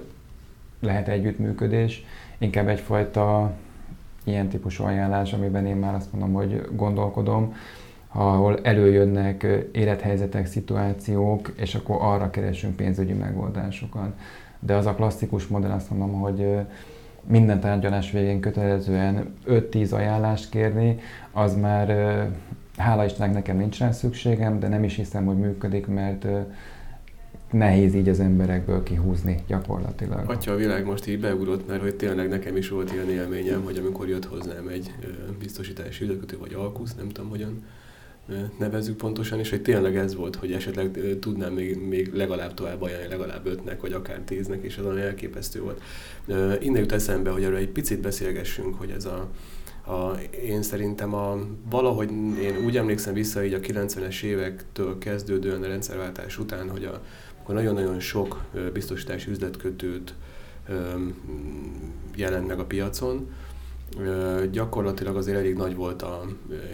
lehet 0.80 1.08
együttműködés, 1.08 2.04
inkább 2.42 2.68
egyfajta 2.68 3.52
ilyen 4.24 4.48
típusú 4.48 4.84
ajánlás, 4.84 5.32
amiben 5.32 5.66
én 5.66 5.76
már 5.76 5.94
azt 5.94 6.12
mondom, 6.12 6.32
hogy 6.32 6.68
gondolkodom, 6.72 7.54
ahol 8.08 8.58
előjönnek 8.62 9.46
élethelyzetek, 9.72 10.46
szituációk, 10.46 11.52
és 11.56 11.74
akkor 11.74 11.96
arra 12.00 12.30
keresünk 12.30 12.76
pénzügyi 12.76 13.12
megoldásokat. 13.12 14.18
De 14.60 14.74
az 14.74 14.86
a 14.86 14.94
klasszikus 14.94 15.46
modell, 15.46 15.70
azt 15.70 15.90
mondom, 15.90 16.20
hogy 16.20 16.56
minden 17.26 17.60
tárgyalás 17.60 18.10
végén 18.10 18.40
kötelezően 18.40 19.34
5-10 19.46 19.94
ajánlást 19.94 20.50
kérni, 20.50 20.98
az 21.32 21.56
már 21.56 21.88
hála 22.76 23.04
Istennek 23.04 23.34
nekem 23.34 23.56
nincs 23.56 23.78
rá 23.78 23.90
szükségem, 23.90 24.58
de 24.58 24.68
nem 24.68 24.84
is 24.84 24.96
hiszem, 24.96 25.24
hogy 25.24 25.38
működik, 25.38 25.86
mert 25.86 26.26
nehéz 27.52 27.94
így 27.94 28.08
az 28.08 28.20
emberekből 28.20 28.82
kihúzni 28.82 29.38
gyakorlatilag. 29.46 30.30
Atya, 30.30 30.52
a 30.52 30.56
világ 30.56 30.84
most 30.84 31.06
így 31.06 31.20
beugrott, 31.20 31.66
mert 31.66 31.82
hogy 31.82 31.94
tényleg 31.94 32.28
nekem 32.28 32.56
is 32.56 32.68
volt 32.68 32.92
ilyen 32.92 33.10
élményem, 33.10 33.62
hogy 33.64 33.78
amikor 33.78 34.08
jött 34.08 34.24
hozzám 34.24 34.68
egy 34.68 34.94
biztosítási 35.38 36.04
ügykötő, 36.04 36.38
vagy 36.38 36.54
alkusz, 36.54 36.94
nem 36.94 37.08
tudom 37.08 37.30
hogyan 37.30 37.62
nevezzük 38.58 38.96
pontosan, 38.96 39.38
és 39.38 39.50
hogy 39.50 39.62
tényleg 39.62 39.96
ez 39.96 40.14
volt, 40.14 40.36
hogy 40.36 40.52
esetleg 40.52 40.98
tudnám 41.20 41.52
még, 41.52 41.86
még 41.88 42.12
legalább 42.14 42.54
tovább 42.54 42.82
ajánlani, 42.82 43.10
legalább 43.10 43.46
ötnek, 43.46 43.80
vagy 43.80 43.92
akár 43.92 44.20
tíznek, 44.24 44.62
és 44.62 44.76
az 44.76 44.84
olyan 44.84 44.98
elképesztő 44.98 45.60
volt. 45.60 45.82
Innen 46.62 46.80
jut 46.80 46.92
eszembe, 46.92 47.30
hogy 47.30 47.42
erről 47.44 47.56
egy 47.56 47.68
picit 47.68 48.00
beszélgessünk, 48.00 48.74
hogy 48.74 48.90
ez 48.90 49.04
a, 49.04 49.28
a, 49.86 50.18
én 50.44 50.62
szerintem 50.62 51.14
a, 51.14 51.38
valahogy 51.70 52.10
én 52.40 52.64
úgy 52.64 52.76
emlékszem 52.76 53.14
vissza 53.14 53.44
így 53.44 53.54
a 53.54 53.60
90-es 53.60 54.22
évektől 54.22 54.98
kezdődően 54.98 55.62
a 55.62 55.66
rendszerváltás 55.66 56.38
után, 56.38 56.70
hogy 56.70 56.84
a, 56.84 57.02
akkor 57.42 57.54
nagyon-nagyon 57.54 58.00
sok 58.00 58.44
biztosítási 58.72 59.30
üzletkötőt 59.30 60.14
jelent 62.14 62.46
meg 62.46 62.58
a 62.58 62.64
piacon, 62.64 63.30
gyakorlatilag 64.50 65.16
azért 65.16 65.38
elég 65.38 65.54
nagy 65.54 65.74
volt 65.74 66.02
a 66.02 66.24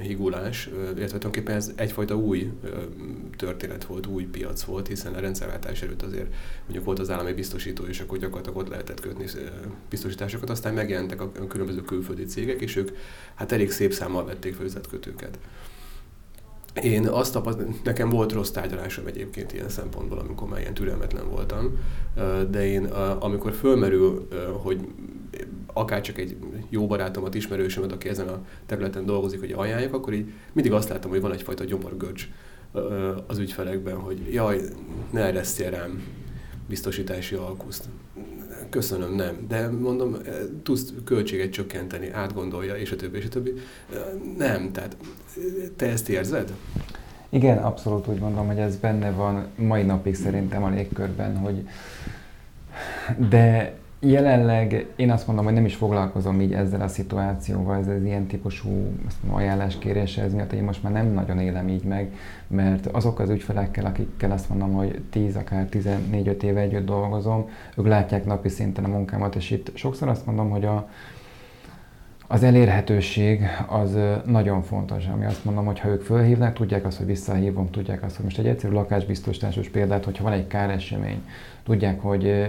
higulás, 0.02 0.66
illetve 0.66 1.04
tulajdonképpen 1.04 1.54
ez 1.54 1.72
egyfajta 1.74 2.16
új 2.16 2.52
történet 3.36 3.84
volt, 3.84 4.06
új 4.06 4.24
piac 4.24 4.62
volt, 4.62 4.86
hiszen 4.86 5.14
a 5.14 5.20
rendszerváltás 5.20 5.82
előtt 5.82 6.02
azért 6.02 6.34
mondjuk 6.62 6.84
volt 6.84 6.98
az 6.98 7.10
állami 7.10 7.32
biztosító, 7.32 7.84
és 7.84 8.00
akkor 8.00 8.18
gyakorlatilag 8.18 8.58
ott 8.58 8.68
lehetett 8.68 9.00
kötni 9.00 9.24
biztosításokat, 9.90 10.50
aztán 10.50 10.74
megjelentek 10.74 11.20
a 11.20 11.32
különböző 11.48 11.80
külföldi 11.80 12.24
cégek, 12.24 12.60
és 12.60 12.76
ők 12.76 12.90
hát 13.34 13.52
elég 13.52 13.70
szép 13.70 13.92
számmal 13.92 14.24
vették 14.24 14.54
fel 14.54 14.64
üzletkötőket. 14.64 15.38
Én 16.82 17.06
azt 17.06 17.32
tapasztaltam, 17.32 17.80
nekem 17.84 18.08
volt 18.08 18.32
rossz 18.32 18.50
tárgyalásom 18.50 19.06
egyébként 19.06 19.52
ilyen 19.52 19.68
szempontból, 19.68 20.18
amikor 20.18 20.48
már 20.48 20.60
ilyen 20.60 20.74
türelmetlen 20.74 21.30
voltam, 21.30 21.78
de 22.50 22.66
én 22.66 22.84
amikor 23.18 23.52
fölmerül, 23.52 24.28
hogy 24.62 24.80
akár 25.66 26.00
csak 26.00 26.18
egy 26.18 26.36
jó 26.68 26.86
barátomat, 26.86 27.34
ismerősömet, 27.34 27.92
aki 27.92 28.08
ezen 28.08 28.28
a 28.28 28.44
területen 28.66 29.04
dolgozik, 29.04 29.40
hogy 29.40 29.52
ajánljak, 29.52 29.94
akkor 29.94 30.12
így 30.12 30.32
mindig 30.52 30.72
azt 30.72 30.88
látom, 30.88 31.10
hogy 31.10 31.20
van 31.20 31.32
egyfajta 31.32 31.64
gyomorgörcs 31.64 32.28
az 33.26 33.38
ügyfelekben, 33.38 33.96
hogy 33.96 34.32
jaj, 34.32 34.60
ne 35.10 35.20
eresztél 35.20 35.70
rám 35.70 36.02
biztosítási 36.68 37.34
alkuszt. 37.34 37.88
Köszönöm, 38.70 39.14
nem. 39.14 39.46
De 39.48 39.68
mondom, 39.70 40.16
tudsz 40.62 40.92
költséget 41.04 41.50
csökkenteni, 41.50 42.10
átgondolja, 42.10 42.76
és 42.76 42.92
a 42.92 42.96
többi, 42.96 43.18
és 43.18 43.24
a 43.24 43.28
többi. 43.28 43.52
Nem, 44.38 44.72
tehát 44.72 44.96
te 45.76 45.86
ezt 45.86 46.08
érzed? 46.08 46.52
Igen, 47.28 47.58
abszolút 47.58 48.08
úgy 48.08 48.18
mondom, 48.18 48.46
hogy 48.46 48.58
ez 48.58 48.76
benne 48.76 49.10
van 49.10 49.46
mai 49.56 49.82
napig 49.82 50.14
szerintem 50.14 50.62
a 50.62 50.68
légkörben, 50.68 51.36
hogy 51.36 51.68
de 53.28 53.74
Jelenleg 54.00 54.86
én 54.96 55.10
azt 55.10 55.26
mondom, 55.26 55.44
hogy 55.44 55.54
nem 55.54 55.64
is 55.64 55.74
foglalkozom 55.74 56.40
így 56.40 56.52
ezzel 56.52 56.80
a 56.80 56.88
szituációval, 56.88 57.76
ez 57.76 57.86
az 57.86 58.04
ilyen 58.04 58.26
típusú 58.26 58.92
ajánláskérésre, 59.30 60.22
ez 60.22 60.32
miatt 60.32 60.52
én 60.52 60.62
most 60.62 60.82
már 60.82 60.92
nem 60.92 61.06
nagyon 61.06 61.38
élem 61.38 61.68
így 61.68 61.84
meg, 61.84 62.14
mert 62.46 62.86
azok 62.86 63.18
az 63.18 63.30
ügyfelekkel, 63.30 63.84
akikkel 63.84 64.30
azt 64.30 64.48
mondom, 64.48 64.72
hogy 64.72 65.00
10, 65.10 65.36
akár 65.36 65.68
14-5 65.70 66.42
éve 66.42 66.60
együtt 66.60 66.86
dolgozom, 66.86 67.48
ők 67.76 67.86
látják 67.86 68.24
napi 68.24 68.48
szinten 68.48 68.84
a 68.84 68.88
munkámat, 68.88 69.34
és 69.34 69.50
itt 69.50 69.70
sokszor 69.76 70.08
azt 70.08 70.26
mondom, 70.26 70.50
hogy 70.50 70.64
a, 70.64 70.88
az 72.26 72.42
elérhetőség 72.42 73.42
az 73.68 73.98
nagyon 74.24 74.62
fontos, 74.62 75.06
ami 75.06 75.24
azt 75.24 75.44
mondom, 75.44 75.66
hogy 75.66 75.78
ha 75.78 75.88
ők 75.88 76.02
fölhívnak, 76.02 76.54
tudják 76.54 76.84
azt, 76.84 76.96
hogy 76.96 77.06
visszahívom, 77.06 77.70
tudják 77.70 78.02
azt, 78.02 78.16
hogy 78.16 78.24
most 78.24 78.38
egy 78.38 78.46
egyszerű 78.46 78.74
lakásbiztosításos 78.74 79.68
példát, 79.68 80.04
hogyha 80.04 80.24
van 80.24 80.32
egy 80.32 80.46
káresemény, 80.46 81.22
tudják, 81.62 82.00
hogy 82.00 82.46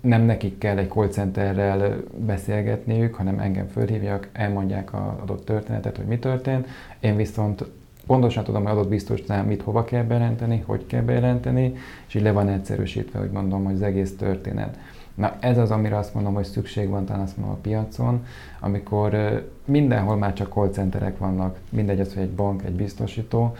nem 0.00 0.22
nekik 0.22 0.58
kell 0.58 0.78
egy 0.78 0.88
call 0.88 1.08
centerrel 1.08 2.02
beszélgetniük, 2.26 3.14
hanem 3.14 3.38
engem 3.38 3.66
fölhívják, 3.66 4.28
elmondják 4.32 4.94
az 4.94 5.00
adott 5.22 5.44
történetet, 5.44 5.96
hogy 5.96 6.06
mi 6.06 6.18
történt. 6.18 6.66
Én 7.00 7.16
viszont 7.16 7.64
pontosan 8.06 8.44
tudom, 8.44 8.62
hogy 8.62 8.72
adott 8.72 8.88
biztosnál 8.88 9.44
mit 9.44 9.62
hova 9.62 9.84
kell 9.84 10.02
bejelenteni, 10.02 10.62
hogy 10.66 10.86
kell 10.86 11.02
bejelenteni, 11.02 11.74
és 12.06 12.14
így 12.14 12.22
le 12.22 12.32
van 12.32 12.48
egyszerűsítve, 12.48 13.18
hogy 13.18 13.30
mondom, 13.30 13.64
hogy 13.64 13.74
az 13.74 13.82
egész 13.82 14.16
történet. 14.16 14.78
Na 15.14 15.36
ez 15.40 15.58
az, 15.58 15.70
amire 15.70 15.96
azt 15.96 16.14
mondom, 16.14 16.34
hogy 16.34 16.44
szükség 16.44 16.88
van 16.88 17.04
talán 17.04 17.22
azt 17.22 17.36
mondom 17.36 17.54
a 17.56 17.60
piacon, 17.60 18.24
amikor 18.60 19.42
mindenhol 19.64 20.16
már 20.16 20.32
csak 20.32 20.52
call 20.52 20.68
centerek 20.68 21.18
vannak, 21.18 21.58
mindegy 21.68 22.00
az, 22.00 22.14
hogy 22.14 22.22
egy 22.22 22.30
bank, 22.30 22.62
egy 22.62 22.74
biztosító, 22.74 23.56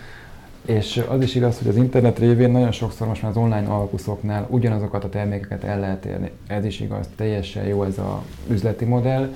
és 0.67 1.05
az 1.09 1.23
is 1.23 1.35
igaz, 1.35 1.59
hogy 1.59 1.69
az 1.69 1.77
internet 1.77 2.19
révén 2.19 2.51
nagyon 2.51 2.73
sokszor 2.73 3.07
most 3.07 3.23
már 3.23 3.31
az 3.31 3.37
online 3.37 3.69
alkuszoknál 3.69 4.47
ugyanazokat 4.51 5.05
a 5.05 5.09
termékeket 5.09 5.65
el 5.65 5.81
lehet 5.81 6.05
érni. 6.05 6.31
Ez 6.47 6.65
is 6.65 6.81
igaz, 6.81 7.09
teljesen 7.17 7.65
jó 7.65 7.83
ez 7.83 7.99
az 7.99 8.51
üzleti 8.51 8.85
modell. 8.85 9.33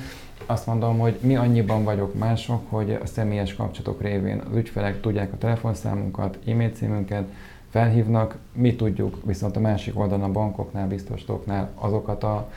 azt 0.46 0.66
mondom, 0.66 0.98
hogy 0.98 1.18
mi 1.20 1.36
annyiban 1.36 1.84
vagyok 1.84 2.18
mások, 2.18 2.62
hogy 2.68 2.98
a 3.02 3.06
személyes 3.06 3.54
kapcsolatok 3.54 4.02
révén 4.02 4.42
az 4.50 4.56
ügyfelek 4.56 5.00
tudják 5.00 5.32
a 5.32 5.38
telefonszámunkat, 5.38 6.38
e-mail 6.46 6.70
címünket, 6.70 7.24
felhívnak, 7.70 8.36
mi 8.52 8.76
tudjuk 8.76 9.18
viszont 9.24 9.56
a 9.56 9.60
másik 9.60 9.98
oldalon 9.98 10.24
a 10.24 10.32
bankoknál, 10.32 10.88
biztosítóknál 10.88 11.70
azokat 11.74 12.24
a 12.24 12.50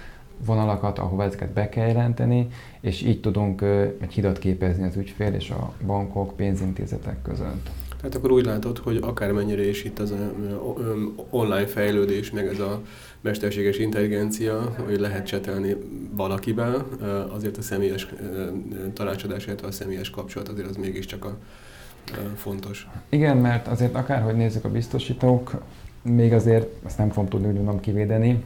vonalakat, 0.45 0.99
ahova 0.99 1.23
ezeket 1.23 1.49
be 1.49 1.69
kell 1.69 1.87
jelenteni, 1.87 2.47
és 2.79 3.01
így 3.01 3.21
tudunk 3.21 3.61
egy 4.01 4.13
hidat 4.13 4.39
képezni 4.39 4.83
az 4.83 4.95
ügyfél 4.95 5.33
és 5.33 5.49
a 5.49 5.73
bankok, 5.85 6.35
pénzintézetek 6.35 7.21
között. 7.21 7.69
Tehát 8.03 8.17
akkor 8.17 8.31
úgy 8.31 8.45
látod, 8.45 8.77
hogy 8.77 8.99
akármennyire 9.01 9.67
is 9.67 9.83
itt 9.83 9.99
az 9.99 10.13
online 11.29 11.65
fejlődés, 11.65 12.31
meg 12.31 12.47
ez 12.47 12.59
a 12.59 12.81
mesterséges 13.21 13.77
intelligencia, 13.77 14.75
hogy 14.85 14.99
lehet 14.99 15.25
csetelni 15.25 15.75
valakivel, 16.11 16.85
azért 17.29 17.57
a 17.57 17.61
személyes 17.61 18.07
tanácsadás, 18.93 19.45
illetve 19.45 19.67
a 19.67 19.71
személyes 19.71 20.09
kapcsolat 20.09 20.47
azért 20.47 20.67
az 20.67 20.75
mégiscsak 20.75 21.25
a 21.25 21.37
fontos. 22.35 22.87
Igen, 23.09 23.37
mert 23.37 23.67
azért 23.67 23.95
akárhogy 23.95 24.35
nézzük 24.35 24.65
a 24.65 24.69
biztosítók, 24.69 25.61
még 26.01 26.33
azért, 26.33 26.67
ezt 26.85 26.97
nem 26.97 27.09
fogom 27.09 27.29
tudni 27.29 27.47
úgy 27.47 27.53
mondom 27.53 27.79
kivédeni, 27.79 28.43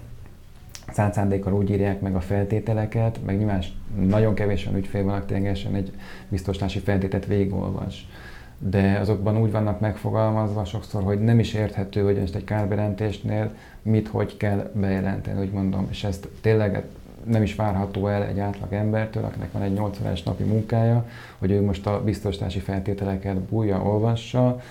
szánt 0.94 1.14
szándékkal 1.14 1.54
úgy 1.54 1.70
írják 1.70 2.02
meg 2.02 2.16
a 2.16 2.22
feltételeket, 2.22 3.20
meg 3.26 3.38
nyilván 3.38 3.64
nagyon 4.08 4.34
kevés 4.34 4.66
van 4.66 4.76
ügyfél 4.76 5.04
van, 5.04 5.26
ténylegesen 5.26 5.76
egy 5.76 5.92
biztosítási 6.30 6.80
feltétet 6.80 7.26
végigolvas. 7.26 8.08
De 8.60 8.98
azokban 9.00 9.38
úgy 9.38 9.52
vannak 9.52 9.80
megfogalmazva 9.80 10.66
sokszor, 10.66 11.04
hogy 11.04 11.20
nem 11.20 11.40
is 11.40 11.54
érthető, 11.54 12.04
hogy 12.04 12.20
most 12.20 12.36
egy 12.36 12.44
kárberentésnél 12.44 13.52
mit, 13.82 14.08
hogy 14.08 14.38
kell 14.38 14.72
bejelenteni, 14.74 15.42
úgy 15.42 15.52
mondom. 15.52 15.88
És 15.90 16.04
ezt 16.04 16.28
tényleg 16.42 16.84
nem 17.24 17.42
is 17.42 17.56
várható 17.56 18.08
el 18.08 18.24
egy 18.24 18.40
átlag 18.40 18.74
embertől, 18.74 19.24
akinek 19.24 19.52
van 19.52 19.62
egy 19.62 19.74
8 19.74 20.00
órás 20.02 20.24
napi 20.24 20.44
munkája, 20.44 21.06
hogy 21.38 21.52
ő 21.52 21.62
most 21.62 21.88
a 21.88 22.04
biztosítási 22.04 22.60
feltételeket 22.60 23.40
bújja, 23.40 23.82
olvassa. 23.82 24.62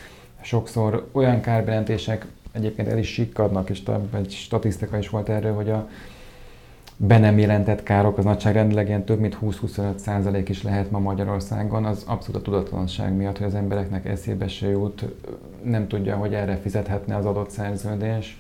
Sokszor 0.40 1.08
olyan 1.12 1.40
kárberentések 1.40 2.26
egyébként 2.52 2.88
el 2.88 2.98
is 2.98 3.12
sikkadnak, 3.12 3.70
és 3.70 3.82
egy 4.14 4.30
statisztika 4.30 4.98
is 4.98 5.08
volt 5.08 5.28
erről, 5.28 5.54
hogy 5.54 5.70
a 5.70 5.88
be 6.96 7.18
nem 7.18 7.38
jelentett 7.38 7.82
károk 7.82 8.18
az 8.18 8.24
nagyságrendileg 8.24 8.88
ilyen 8.88 9.04
több 9.04 9.20
mint 9.20 9.38
20-25 9.42 9.96
százalék 9.96 10.48
is 10.48 10.62
lehet 10.62 10.90
ma 10.90 10.98
Magyarországon, 10.98 11.84
az 11.84 12.04
abszolút 12.06 12.40
a 12.40 12.44
tudatlanság 12.44 13.12
miatt, 13.12 13.38
hogy 13.38 13.46
az 13.46 13.54
embereknek 13.54 14.06
eszébe 14.06 14.48
se 14.48 14.68
jut, 14.68 15.04
nem 15.62 15.88
tudja, 15.88 16.16
hogy 16.16 16.34
erre 16.34 16.56
fizethetne 16.56 17.16
az 17.16 17.26
adott 17.26 17.50
szerződés. 17.50 18.38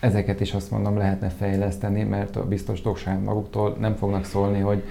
Ezeket 0.00 0.40
is 0.40 0.54
azt 0.54 0.70
mondom 0.70 0.96
lehetne 0.96 1.28
fejleszteni, 1.28 2.02
mert 2.02 2.36
a 2.36 2.46
biztos 2.46 2.80
tokság 2.80 3.22
maguktól 3.22 3.76
nem 3.80 3.94
fognak 3.94 4.24
szólni, 4.24 4.60
hogy 4.60 4.82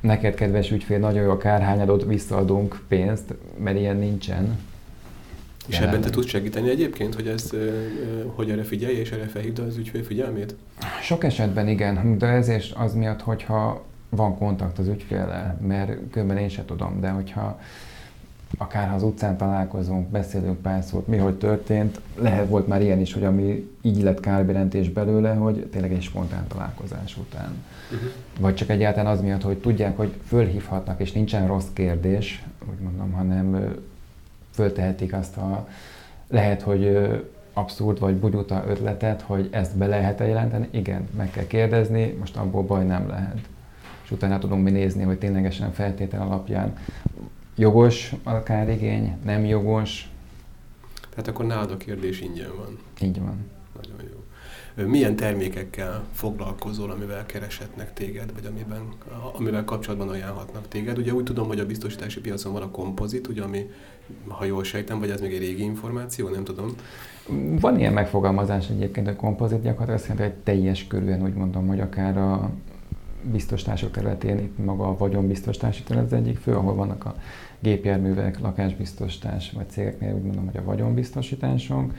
neked 0.00 0.34
kedves 0.34 0.70
ügyfél, 0.70 0.98
nagyon 0.98 1.22
jó 1.22 1.30
a 1.30 1.36
kárhányadot, 1.36 2.04
visszaadunk 2.04 2.82
pénzt, 2.88 3.34
mert 3.58 3.78
ilyen 3.78 3.96
nincsen 3.96 4.58
és 5.68 5.78
ebben 5.78 6.00
te 6.00 6.10
tudsz 6.10 6.28
segíteni 6.28 6.70
egyébként, 6.70 7.14
hogy, 7.14 7.26
ez, 7.26 7.50
hogy 8.26 8.50
erre 8.50 8.62
figyelj, 8.62 8.94
és 8.94 9.10
erre 9.10 9.26
felhívd 9.26 9.58
az 9.58 9.76
ügyfél 9.76 10.02
figyelmét? 10.02 10.54
Sok 11.02 11.24
esetben 11.24 11.68
igen, 11.68 12.18
de 12.18 12.26
ezért 12.26 12.72
az 12.76 12.94
miatt, 12.94 13.20
hogyha 13.20 13.84
van 14.08 14.38
kontakt 14.38 14.78
az 14.78 14.88
ügyféllel, 14.88 15.58
mert 15.66 15.98
különben 16.10 16.36
én 16.36 16.48
sem 16.48 16.64
tudom, 16.64 17.00
de 17.00 17.08
hogyha 17.08 17.60
akár 18.58 18.88
ha 18.88 18.94
az 18.94 19.02
utcán 19.02 19.36
találkozunk, 19.36 20.08
beszélünk 20.08 20.58
pár 20.58 20.82
szót, 20.82 21.06
mi 21.06 21.16
hogy 21.16 21.34
történt, 21.34 22.00
lehet 22.18 22.48
volt 22.48 22.66
már 22.66 22.82
ilyen 22.82 23.00
is, 23.00 23.12
hogy 23.12 23.24
ami 23.24 23.70
így 23.82 24.02
lett 24.02 24.20
kárberentés 24.20 24.88
belőle, 24.88 25.34
hogy 25.34 25.66
tényleg 25.70 25.92
egy 25.92 26.02
spontán 26.02 26.46
találkozás 26.46 27.16
után. 27.16 27.64
Uh-huh. 27.92 28.08
Vagy 28.40 28.54
csak 28.54 28.68
egyáltalán 28.68 29.12
az 29.12 29.20
miatt, 29.20 29.42
hogy 29.42 29.58
tudják, 29.58 29.96
hogy 29.96 30.12
fölhívhatnak, 30.26 31.00
és 31.00 31.12
nincsen 31.12 31.46
rossz 31.46 31.68
kérdés, 31.72 32.44
úgy 32.70 32.78
mondom, 32.82 33.12
hanem 33.12 33.74
föltehetik 34.52 35.12
azt 35.12 35.36
a, 35.36 35.68
lehet, 36.28 36.62
hogy 36.62 36.98
abszurd 37.52 37.98
vagy 37.98 38.14
bugyuta 38.14 38.64
ötletet, 38.66 39.20
hogy 39.20 39.48
ezt 39.50 39.76
be 39.76 39.86
lehet-e 39.86 40.26
jelenteni? 40.26 40.68
Igen, 40.70 41.08
meg 41.16 41.30
kell 41.30 41.46
kérdezni, 41.46 42.16
most 42.18 42.36
abból 42.36 42.62
baj 42.62 42.84
nem 42.84 43.08
lehet. 43.08 43.38
És 44.04 44.10
utána 44.10 44.38
tudunk 44.38 44.62
mi 44.62 44.70
nézni, 44.70 45.02
hogy 45.02 45.18
ténylegesen 45.18 45.72
feltétel 45.72 46.20
alapján 46.20 46.76
jogos 47.56 48.14
akár 48.22 48.68
igény, 48.68 49.16
nem 49.24 49.44
jogos. 49.44 50.10
Tehát 51.10 51.28
akkor 51.28 51.46
nálad 51.46 51.70
a 51.70 51.76
kérdés 51.76 52.20
ingyen 52.20 52.50
van. 52.56 52.78
Így 53.00 53.20
van. 53.20 53.50
Milyen 54.74 55.16
termékekkel 55.16 56.04
foglalkozol, 56.12 56.90
amivel 56.90 57.26
kereshetnek 57.26 57.92
téged, 57.92 58.32
vagy 58.34 58.46
amiben, 58.46 58.80
amivel 59.32 59.64
kapcsolatban 59.64 60.08
ajánlhatnak 60.08 60.68
téged. 60.68 60.98
Ugye 60.98 61.12
úgy 61.12 61.24
tudom, 61.24 61.46
hogy 61.46 61.58
a 61.58 61.66
biztosítási 61.66 62.20
piacon 62.20 62.52
van 62.52 62.62
a 62.62 62.70
kompozit, 62.70 63.28
ugye, 63.28 63.42
ami, 63.42 63.70
ha 64.28 64.44
jól 64.44 64.64
sejtem, 64.64 64.98
vagy 64.98 65.10
ez 65.10 65.20
még 65.20 65.32
egy 65.32 65.38
régi 65.38 65.62
információ, 65.62 66.28
nem 66.28 66.44
tudom. 66.44 66.74
Van 67.60 67.78
ilyen 67.78 67.92
megfogalmazás 67.92 68.68
egyébként, 68.68 69.08
a 69.08 69.16
kompozit 69.16 69.62
gyakorlatilag 69.62 70.08
jelenti, 70.08 70.22
hogy 70.22 70.42
teljes 70.42 70.86
körűen 70.86 71.22
úgy 71.22 71.34
mondom, 71.34 71.66
hogy 71.66 71.80
akár 71.80 72.18
a 72.18 72.50
biztosítások 73.22 73.90
területén, 73.90 74.38
itt 74.38 74.64
maga 74.64 74.88
a 74.88 74.96
vagyonbiztosítási 74.96 75.82
terület 75.82 76.06
az 76.06 76.12
egyik 76.12 76.38
fő, 76.38 76.54
ahol 76.54 76.74
vannak 76.74 77.04
a 77.04 77.14
gépjárművek, 77.60 78.40
lakásbiztosítás, 78.40 79.50
vagy 79.50 79.70
cégeknél 79.70 80.14
úgy 80.14 80.22
mondom, 80.22 80.44
hogy 80.44 80.56
a 80.56 80.64
vagyonbiztosításunk 80.64 81.94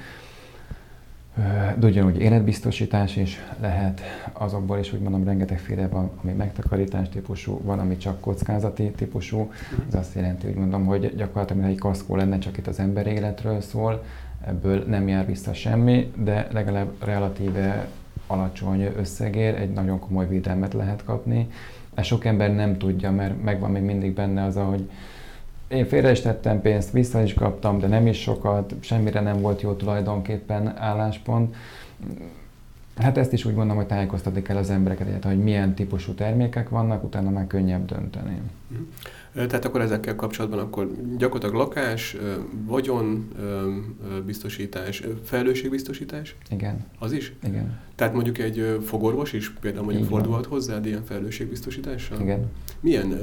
de 1.79 1.87
ugyanúgy 1.87 2.19
életbiztosítás 2.19 3.15
is 3.15 3.37
lehet, 3.59 4.01
azokból 4.33 4.79
is 4.79 4.93
úgy 4.93 4.99
mondom 4.99 5.23
rengetegféle 5.23 5.87
van, 5.87 6.11
ami 6.23 6.31
megtakarítás 6.31 7.09
típusú, 7.09 7.61
van, 7.63 7.79
ami 7.79 7.97
csak 7.97 8.19
kockázati 8.19 8.91
típusú. 8.91 9.51
Ez 9.87 9.95
azt 9.95 10.15
jelenti, 10.15 10.45
hogy 10.45 10.55
mondom, 10.55 10.85
hogy 10.85 11.15
gyakorlatilag 11.15 11.69
egy 11.69 11.79
kaszkó 11.79 12.15
lenne, 12.15 12.37
csak 12.37 12.57
itt 12.57 12.67
az 12.67 12.79
ember 12.79 13.07
életről 13.07 13.61
szól, 13.61 14.03
ebből 14.47 14.83
nem 14.87 15.07
jár 15.07 15.25
vissza 15.25 15.53
semmi, 15.53 16.11
de 16.23 16.47
legalább 16.51 16.91
relatíve 16.99 17.87
alacsony 18.27 18.91
összegér 18.97 19.55
egy 19.55 19.71
nagyon 19.71 19.99
komoly 19.99 20.27
védelmet 20.27 20.73
lehet 20.73 21.03
kapni. 21.03 21.47
Ezt 21.93 22.07
sok 22.07 22.25
ember 22.25 22.55
nem 22.55 22.77
tudja, 22.77 23.11
mert 23.11 23.43
megvan 23.43 23.71
még 23.71 23.81
mindig 23.81 24.13
benne 24.13 24.43
az, 24.43 24.55
hogy 24.55 24.89
én 25.67 25.85
félre 25.85 26.11
is 26.11 26.21
tettem 26.21 26.61
pénzt, 26.61 26.91
vissza 26.91 27.21
is 27.21 27.33
kaptam, 27.33 27.79
de 27.79 27.87
nem 27.87 28.07
is 28.07 28.21
sokat, 28.21 28.73
semmire 28.79 29.19
nem 29.19 29.41
volt 29.41 29.61
jó 29.61 29.73
tulajdonképpen 29.73 30.77
álláspont. 30.77 31.55
Hát 32.97 33.17
ezt 33.17 33.33
is 33.33 33.45
úgy 33.45 33.53
mondom, 33.53 33.75
hogy 33.75 33.85
tájékoztatni 33.85 34.41
kell 34.41 34.57
az 34.57 34.69
embereket, 34.69 35.07
illetve, 35.07 35.29
hogy 35.29 35.43
milyen 35.43 35.75
típusú 35.75 36.13
termékek 36.13 36.69
vannak, 36.69 37.03
utána 37.03 37.29
már 37.29 37.47
könnyebb 37.47 37.85
dönteni. 37.85 38.41
Tehát 39.33 39.65
akkor 39.65 39.81
ezekkel 39.81 40.15
kapcsolatban 40.15 40.59
akkor 40.59 40.91
gyakorlatilag 41.17 41.55
lakás, 41.55 42.17
vagyon 42.65 43.31
biztosítás, 44.25 45.03
felelősségbiztosítás? 45.23 46.35
Igen. 46.49 46.85
Az 46.99 47.11
is? 47.11 47.33
Igen. 47.43 47.79
Tehát 47.95 48.13
mondjuk 48.13 48.37
egy 48.37 48.79
fogorvos 48.83 49.33
is 49.33 49.49
például 49.49 49.85
mondjuk 49.85 50.07
fordulhat 50.07 50.45
hozzád 50.45 50.85
ilyen 50.85 51.03
felelősségbiztosítással? 51.03 52.21
Igen. 52.21 52.45
Milyen, 52.79 53.13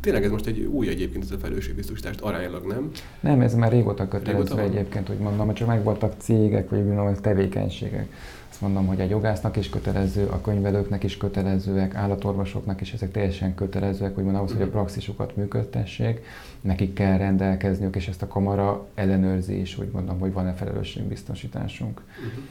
tényleg 0.00 0.24
ez 0.24 0.30
most 0.30 0.46
egy 0.46 0.60
új 0.60 0.88
egyébként 0.88 1.24
ez 1.24 1.30
a 1.30 1.38
felelősségbiztosítást 1.38 2.20
aránylag, 2.20 2.66
nem? 2.66 2.90
Nem, 3.20 3.40
ez 3.40 3.54
már 3.54 3.72
régóta 3.72 4.08
kötelező 4.08 4.42
régóta 4.42 4.62
egyébként, 4.62 5.06
hogy 5.06 5.18
mondom, 5.18 5.46
hogy 5.46 5.54
csak 5.54 5.68
megvoltak 5.68 6.14
cégek, 6.18 6.70
vagy 6.70 6.84
mondom, 6.84 7.14
tevékenységek 7.14 8.12
azt 8.60 8.72
mondom, 8.72 8.86
hogy 8.86 9.00
a 9.00 9.10
jogásznak 9.10 9.56
is 9.56 9.68
kötelező, 9.68 10.26
a 10.26 10.40
könyvelőknek 10.40 11.02
is 11.02 11.16
kötelezőek, 11.16 11.94
állatorvosoknak 11.94 12.80
is 12.80 12.92
ezek 12.92 13.10
teljesen 13.10 13.54
kötelezőek, 13.54 14.14
hogy 14.14 14.28
ahhoz, 14.34 14.52
hogy 14.52 14.62
a 14.62 14.68
praxisukat 14.68 15.36
működtessék, 15.36 16.24
nekik 16.60 16.92
kell 16.92 17.16
rendelkezniük, 17.16 17.96
és 17.96 18.08
ezt 18.08 18.22
a 18.22 18.26
kamara 18.26 18.86
ellenőrzi 18.94 19.60
is, 19.60 19.74
hogy 19.74 19.88
mondom, 19.92 20.18
hogy 20.18 20.32
van-e 20.32 20.52
felelősségbiztosításunk. 20.52 22.00
Uh-huh. 22.00 22.42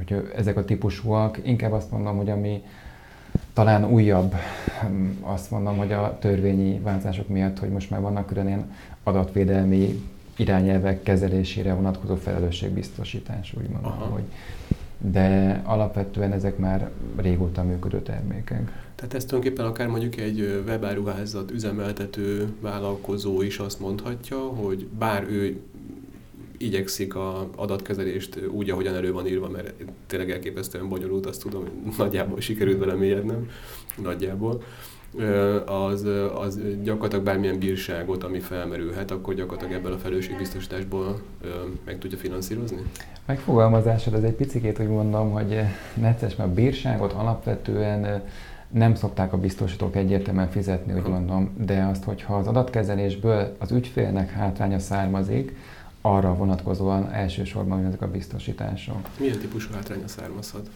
Úgyhogy 0.00 0.32
ezek 0.36 0.56
a 0.56 0.64
típusúak, 0.64 1.38
inkább 1.42 1.72
azt 1.72 1.90
mondom, 1.90 2.16
hogy 2.16 2.30
ami 2.30 2.62
talán 3.52 3.84
újabb, 3.84 4.34
azt 5.20 5.50
mondom, 5.50 5.76
hogy 5.76 5.92
a 5.92 6.18
törvényi 6.20 6.78
változások 6.78 7.28
miatt, 7.28 7.58
hogy 7.58 7.70
most 7.70 7.90
már 7.90 8.00
vannak 8.00 8.26
külön 8.26 8.46
ilyen 8.46 8.74
adatvédelmi 9.02 10.02
irányelvek 10.36 11.02
kezelésére 11.02 11.74
vonatkozó 11.74 12.14
felelősségbiztosítás, 12.14 13.54
úgy 13.58 13.68
mondom, 13.68 13.92
Aha. 13.92 14.04
hogy 14.04 14.24
de 15.00 15.60
alapvetően 15.64 16.32
ezek 16.32 16.58
már 16.58 16.90
régóta 17.16 17.62
működő 17.62 18.02
termékek. 18.02 18.72
Tehát 18.94 19.14
ezt 19.14 19.28
tulajdonképpen 19.28 19.70
akár 19.70 19.88
mondjuk 19.88 20.16
egy 20.16 20.62
webáruházat 20.66 21.50
üzemeltető 21.50 22.52
vállalkozó 22.60 23.42
is 23.42 23.58
azt 23.58 23.80
mondhatja, 23.80 24.38
hogy 24.38 24.86
bár 24.86 25.26
ő 25.28 25.60
igyekszik 26.56 27.14
a 27.14 27.48
adatkezelést 27.56 28.40
úgy, 28.50 28.70
ahogyan 28.70 28.94
elő 28.94 29.12
van 29.12 29.26
írva, 29.26 29.48
mert 29.48 29.72
tényleg 30.06 30.30
elképesztően 30.30 30.88
bonyolult, 30.88 31.26
azt 31.26 31.40
tudom, 31.40 31.62
hogy 31.62 31.94
nagyjából 31.98 32.40
sikerült 32.40 32.78
vele 32.78 32.94
mélyednem, 32.94 33.48
nagyjából 34.02 34.62
az, 35.66 36.06
az 36.34 36.60
gyakorlatilag 36.82 37.24
bármilyen 37.24 37.58
bírságot, 37.58 38.24
ami 38.24 38.38
felmerülhet, 38.38 39.10
akkor 39.10 39.34
gyakorlatilag 39.34 39.72
ebből 39.80 39.92
a 39.92 39.98
felelősségbiztosításból 39.98 41.20
meg 41.84 41.98
tudja 41.98 42.18
finanszírozni? 42.18 42.82
Megfogalmazásod 43.26 44.14
az 44.14 44.24
egy 44.24 44.34
picit, 44.34 44.76
hogy 44.76 44.88
mondom, 44.88 45.30
hogy 45.30 45.60
necces, 45.94 46.36
mert 46.36 46.50
a 46.50 46.54
bírságot 46.54 47.12
alapvetően 47.12 48.22
nem 48.68 48.94
szokták 48.94 49.32
a 49.32 49.38
biztosítók 49.38 49.96
egyértelműen 49.96 50.50
fizetni, 50.50 50.92
úgy 50.92 51.08
mondom, 51.08 51.54
de 51.66 51.86
azt, 51.90 52.04
hogyha 52.04 52.36
az 52.36 52.46
adatkezelésből 52.46 53.56
az 53.58 53.70
ügyfélnek 53.70 54.30
hátránya 54.30 54.78
származik, 54.78 55.56
arra 56.00 56.34
vonatkozóan 56.34 57.12
elsősorban 57.12 57.86
ezek 57.86 58.02
a 58.02 58.10
biztosítások. 58.10 58.96
Milyen 59.18 59.38
típusú 59.38 59.72
hátránya 59.72 60.08
származhat? 60.08 60.70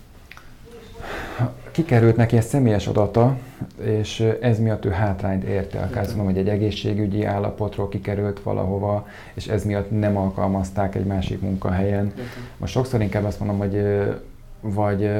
Kikerült 1.71 2.17
neki 2.17 2.37
egy 2.37 2.43
személyes 2.43 2.87
adata, 2.87 3.37
és 3.83 4.21
ez 4.41 4.59
miatt 4.59 4.85
ő 4.85 4.91
hátrányt 4.91 5.45
érte. 5.45 5.79
Akár 5.79 6.07
mondom, 6.07 6.25
hogy 6.25 6.39
egy 6.39 6.49
egészségügyi 6.49 7.25
állapotról 7.25 7.89
kikerült 7.89 8.43
valahova, 8.43 9.07
és 9.35 9.47
ez 9.47 9.65
miatt 9.65 9.91
nem 9.91 10.17
alkalmazták 10.17 10.95
egy 10.95 11.05
másik 11.05 11.41
munkahelyen. 11.41 12.13
Most 12.57 12.73
sokszor 12.73 13.01
inkább 13.01 13.25
azt 13.25 13.41
mondom, 13.41 13.59
hogy 13.59 13.83
vagy 14.61 15.11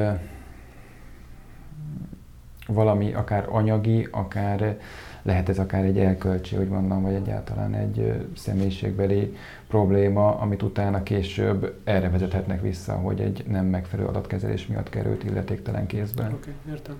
valami 2.67 3.13
akár 3.13 3.45
anyagi, 3.49 4.07
akár 4.11 4.77
lehet 5.25 5.49
ez 5.49 5.59
akár 5.59 5.83
egy 5.83 5.99
elkölcsi, 5.99 6.57
úgy 6.57 6.67
mondom, 6.67 7.01
vagy 7.01 7.13
egyáltalán 7.13 7.73
egy 7.73 8.13
személyiségbeli 8.35 9.35
probléma, 9.67 10.35
amit 10.35 10.61
utána 10.61 11.03
később 11.03 11.73
erre 11.83 12.09
vezethetnek 12.09 12.61
vissza, 12.61 12.93
hogy 12.93 13.19
egy 13.19 13.43
nem 13.47 13.65
megfelelő 13.65 14.07
adatkezelés 14.07 14.67
miatt 14.67 14.89
került 14.89 15.23
illetéktelen 15.23 15.85
kézben. 15.85 16.33
Oké, 16.33 16.35
okay, 16.35 16.73
értem. 16.73 16.95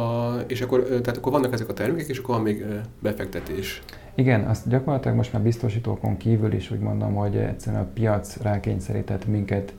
A, 0.00 0.36
és 0.46 0.60
akkor, 0.60 0.82
tehát 0.82 1.16
akkor 1.16 1.32
vannak 1.32 1.52
ezek 1.52 1.68
a 1.68 1.72
termékek, 1.72 2.08
és 2.08 2.18
akkor 2.18 2.34
van 2.34 2.44
még 2.44 2.64
befektetés. 2.98 3.82
Igen, 4.14 4.44
azt 4.44 4.68
gyakorlatilag 4.68 5.16
most 5.16 5.32
már 5.32 5.42
biztosítókon 5.42 6.16
kívül 6.16 6.52
is 6.52 6.70
úgy 6.70 6.80
mondom, 6.80 7.14
hogy 7.14 7.36
egyszerűen 7.36 7.82
a 7.82 7.88
piac 7.94 8.36
rákényszerített 8.36 9.26
minket 9.26 9.74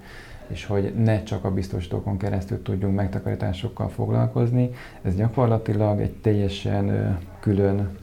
és 0.48 0.66
hogy 0.66 0.94
ne 0.96 1.24
csak 1.24 1.44
a 1.46 1.52
biztosítókon 1.52 2.18
keresztül 2.18 2.62
tudjunk 2.62 2.96
megtakarításokkal 2.96 3.90
foglalkozni. 3.90 4.70
Ez 5.02 5.16
gyakorlatilag 5.16 6.02
egy 6.02 6.14
teljesen 6.14 7.18
külön 7.42 7.98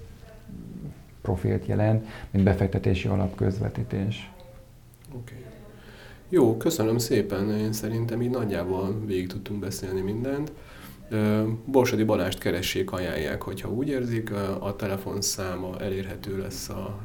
profilt 1.22 1.66
jelent, 1.66 2.06
mint 2.30 2.44
befektetési 2.44 3.08
alapközvetítés. 3.08 4.30
Oké. 5.14 5.34
Okay. 5.34 5.44
Jó, 6.28 6.56
köszönöm 6.56 6.98
szépen. 6.98 7.50
Én 7.50 7.72
szerintem 7.72 8.22
így 8.22 8.30
nagyjából 8.30 9.00
végig 9.06 9.26
tudtunk 9.26 9.60
beszélni 9.60 10.00
mindent. 10.00 10.52
Borsodi 11.64 12.04
Balást 12.04 12.38
keressék, 12.38 12.92
ajánlják, 12.92 13.42
hogyha 13.42 13.70
úgy 13.70 13.88
érzik. 13.88 14.32
A 14.60 14.76
telefonszáma 14.76 15.80
elérhető 15.80 16.38
lesz 16.38 16.68
a 16.68 16.98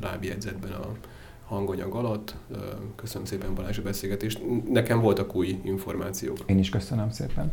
lábjegyzetben 0.00 0.72
a 0.72 0.92
hanganyag 1.46 1.94
alatt. 1.94 2.34
Köszönöm 2.96 3.26
szépen 3.26 3.54
Balázs 3.54 3.78
a 3.78 3.82
beszélgetést. 3.82 4.40
Nekem 4.70 5.00
voltak 5.00 5.34
új 5.34 5.60
információk. 5.64 6.38
Én 6.46 6.58
is 6.58 6.68
köszönöm 6.68 7.10
szépen. 7.10 7.52